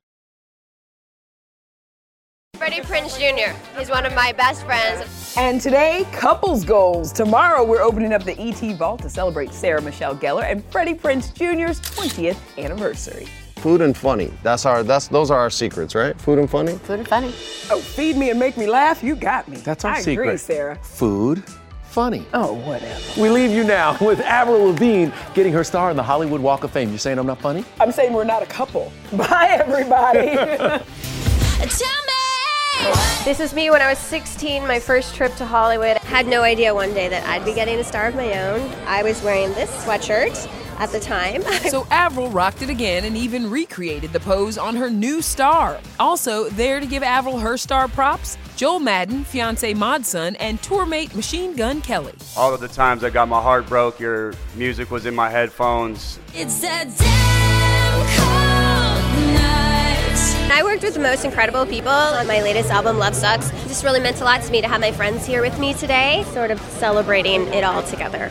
Freddie 2.55 2.83
Prinze 2.83 3.19
Jr. 3.19 3.59
He's 3.77 3.91
one 3.91 4.07
of 4.07 4.15
my 4.15 4.31
best 4.31 4.63
friends. 4.65 5.35
And 5.37 5.61
today, 5.61 6.07
couples 6.13 6.65
goals. 6.65 7.11
Tomorrow, 7.11 7.65
we're 7.65 7.83
opening 7.83 8.13
up 8.13 8.23
the 8.23 8.39
ET 8.39 8.77
Vault 8.77 9.03
to 9.03 9.11
celebrate 9.11 9.53
Sarah 9.53 9.83
Michelle 9.83 10.15
Gellar 10.15 10.49
and 10.49 10.65
Freddie 10.67 10.95
Prinze 10.95 11.35
Jr.'s 11.35 11.81
20th 11.81 12.39
anniversary. 12.57 13.27
Food 13.67 13.81
and 13.81 13.97
funny. 13.97 14.33
That's 14.45 14.65
our 14.65 14.85
that's 14.85 15.09
those 15.09 15.29
are 15.29 15.41
our 15.41 15.51
secrets, 15.51 15.97
right? 15.97 16.17
Food 16.21 16.39
and 16.39 16.49
funny? 16.49 16.75
Food 16.75 17.01
and 17.01 17.09
funny. 17.09 17.35
Oh, 17.69 17.81
feed 17.81 18.17
me 18.17 18.31
and 18.31 18.39
make 18.39 18.57
me 18.57 18.69
laugh. 18.69 19.03
You 19.03 19.17
got 19.17 19.49
me. 19.49 19.57
That's 19.57 19.85
our 19.85 19.95
I 19.95 20.01
secret. 20.03 20.23
agree, 20.23 20.37
Sarah. 20.37 20.77
Food, 20.77 21.43
funny. 21.83 22.25
Oh, 22.33 22.53
whatever. 22.53 23.21
We 23.21 23.29
leave 23.29 23.51
you 23.51 23.65
now 23.65 23.99
with 24.01 24.21
Avril 24.21 24.67
Lavigne 24.67 25.11
getting 25.35 25.53
her 25.53 25.65
star 25.65 25.91
in 25.91 25.97
the 25.97 26.03
Hollywood 26.05 26.41
Walk 26.41 26.63
of 26.63 26.71
Fame. 26.71 26.93
You 26.93 26.99
saying 26.99 27.19
I'm 27.19 27.27
not 27.27 27.41
funny? 27.41 27.65
I'm 27.81 27.91
saying 27.91 28.13
we're 28.13 28.23
not 28.23 28.41
a 28.41 28.47
couple. 28.47 28.93
Bye, 29.13 29.57
everybody. 29.59 30.85
This 33.25 33.41
is 33.41 33.53
me 33.53 33.71
when 33.71 33.83
I 33.83 33.89
was 33.89 33.99
16, 33.99 34.63
my 34.69 34.79
first 34.79 35.17
trip 35.17 35.35
to 35.39 35.45
Hollywood. 35.45 35.97
Had 35.99 36.29
no 36.29 36.43
idea 36.43 36.73
one 36.73 36.95
day 36.95 37.09
that 37.09 37.27
I'd 37.27 37.45
be 37.45 37.53
getting 37.53 37.81
a 37.81 37.83
star 37.83 38.07
of 38.07 38.15
my 38.15 38.41
own. 38.41 38.61
I 38.87 39.03
was 39.03 39.21
wearing 39.25 39.53
this 39.55 39.69
sweatshirt 39.85 40.47
at 40.79 40.91
the 40.91 41.01
time. 41.01 41.43
So 41.67 41.87
Avril 41.91 42.31
rocked 42.31 42.63
it 42.63 42.71
again 42.71 43.05
and 43.05 43.17
even 43.17 43.51
recreated 43.51 44.13
the 44.13 44.21
pose 44.21 44.57
on 44.57 44.77
her 44.77 44.89
new 44.89 45.21
star. 45.21 45.81
Also, 45.99 46.49
there 46.51 46.79
to 46.81 46.87
give 46.87 47.03
Avril 47.03 47.39
her 47.39 47.57
star 47.57 47.89
props, 47.89 48.39
Joel 48.57 48.79
Madden, 48.79 49.25
fiance 49.25 49.75
Mod 49.75 50.07
Sun, 50.07 50.37
and 50.37 50.63
tourmate 50.63 51.15
Machine 51.15 51.57
Gun 51.57 51.81
Kelly. 51.81 52.15
All 52.37 52.55
of 52.55 52.61
the 52.61 52.69
times 52.69 53.03
I 53.03 53.11
got 53.11 53.29
my 53.29 53.43
heart 53.43 53.67
broke, 53.69 53.99
your 53.99 54.35
music 54.55 54.91
was 54.91 55.07
in 55.07 55.15
my 55.15 55.29
headphones. 55.29 56.21
It's 56.35 56.63
a 56.63 56.85
damn 56.85 58.07
cold 58.17 59.35
night. 59.35 60.53
I 60.53 60.63
worked 60.63 60.83
with 60.85 60.95
the 60.95 61.01
most 61.01 61.25
incredible 61.25 61.67
people 61.67 61.91
on 61.91 62.27
my 62.27 62.41
latest 62.41 62.71
album, 62.71 62.99
Love 62.99 63.15
Sucks. 63.15 63.51
It 63.51 63.69
just 63.69 63.85
really 63.85 64.01
meant 64.01 64.21
a 64.21 64.25
lot 64.25 64.43
to 64.43 64.53
me 64.53 64.61
to 64.61 64.69
have 64.69 64.81
my 64.81 64.93
friends 64.93 65.27
here 65.27 65.43
with 65.43 65.59
me 65.59 65.75
today, 65.75 66.25
sort 66.33 66.51
of 66.51 66.61
celebrating 66.61 67.49
it 67.49 67.65
all 67.65 67.83
together. 67.83 68.31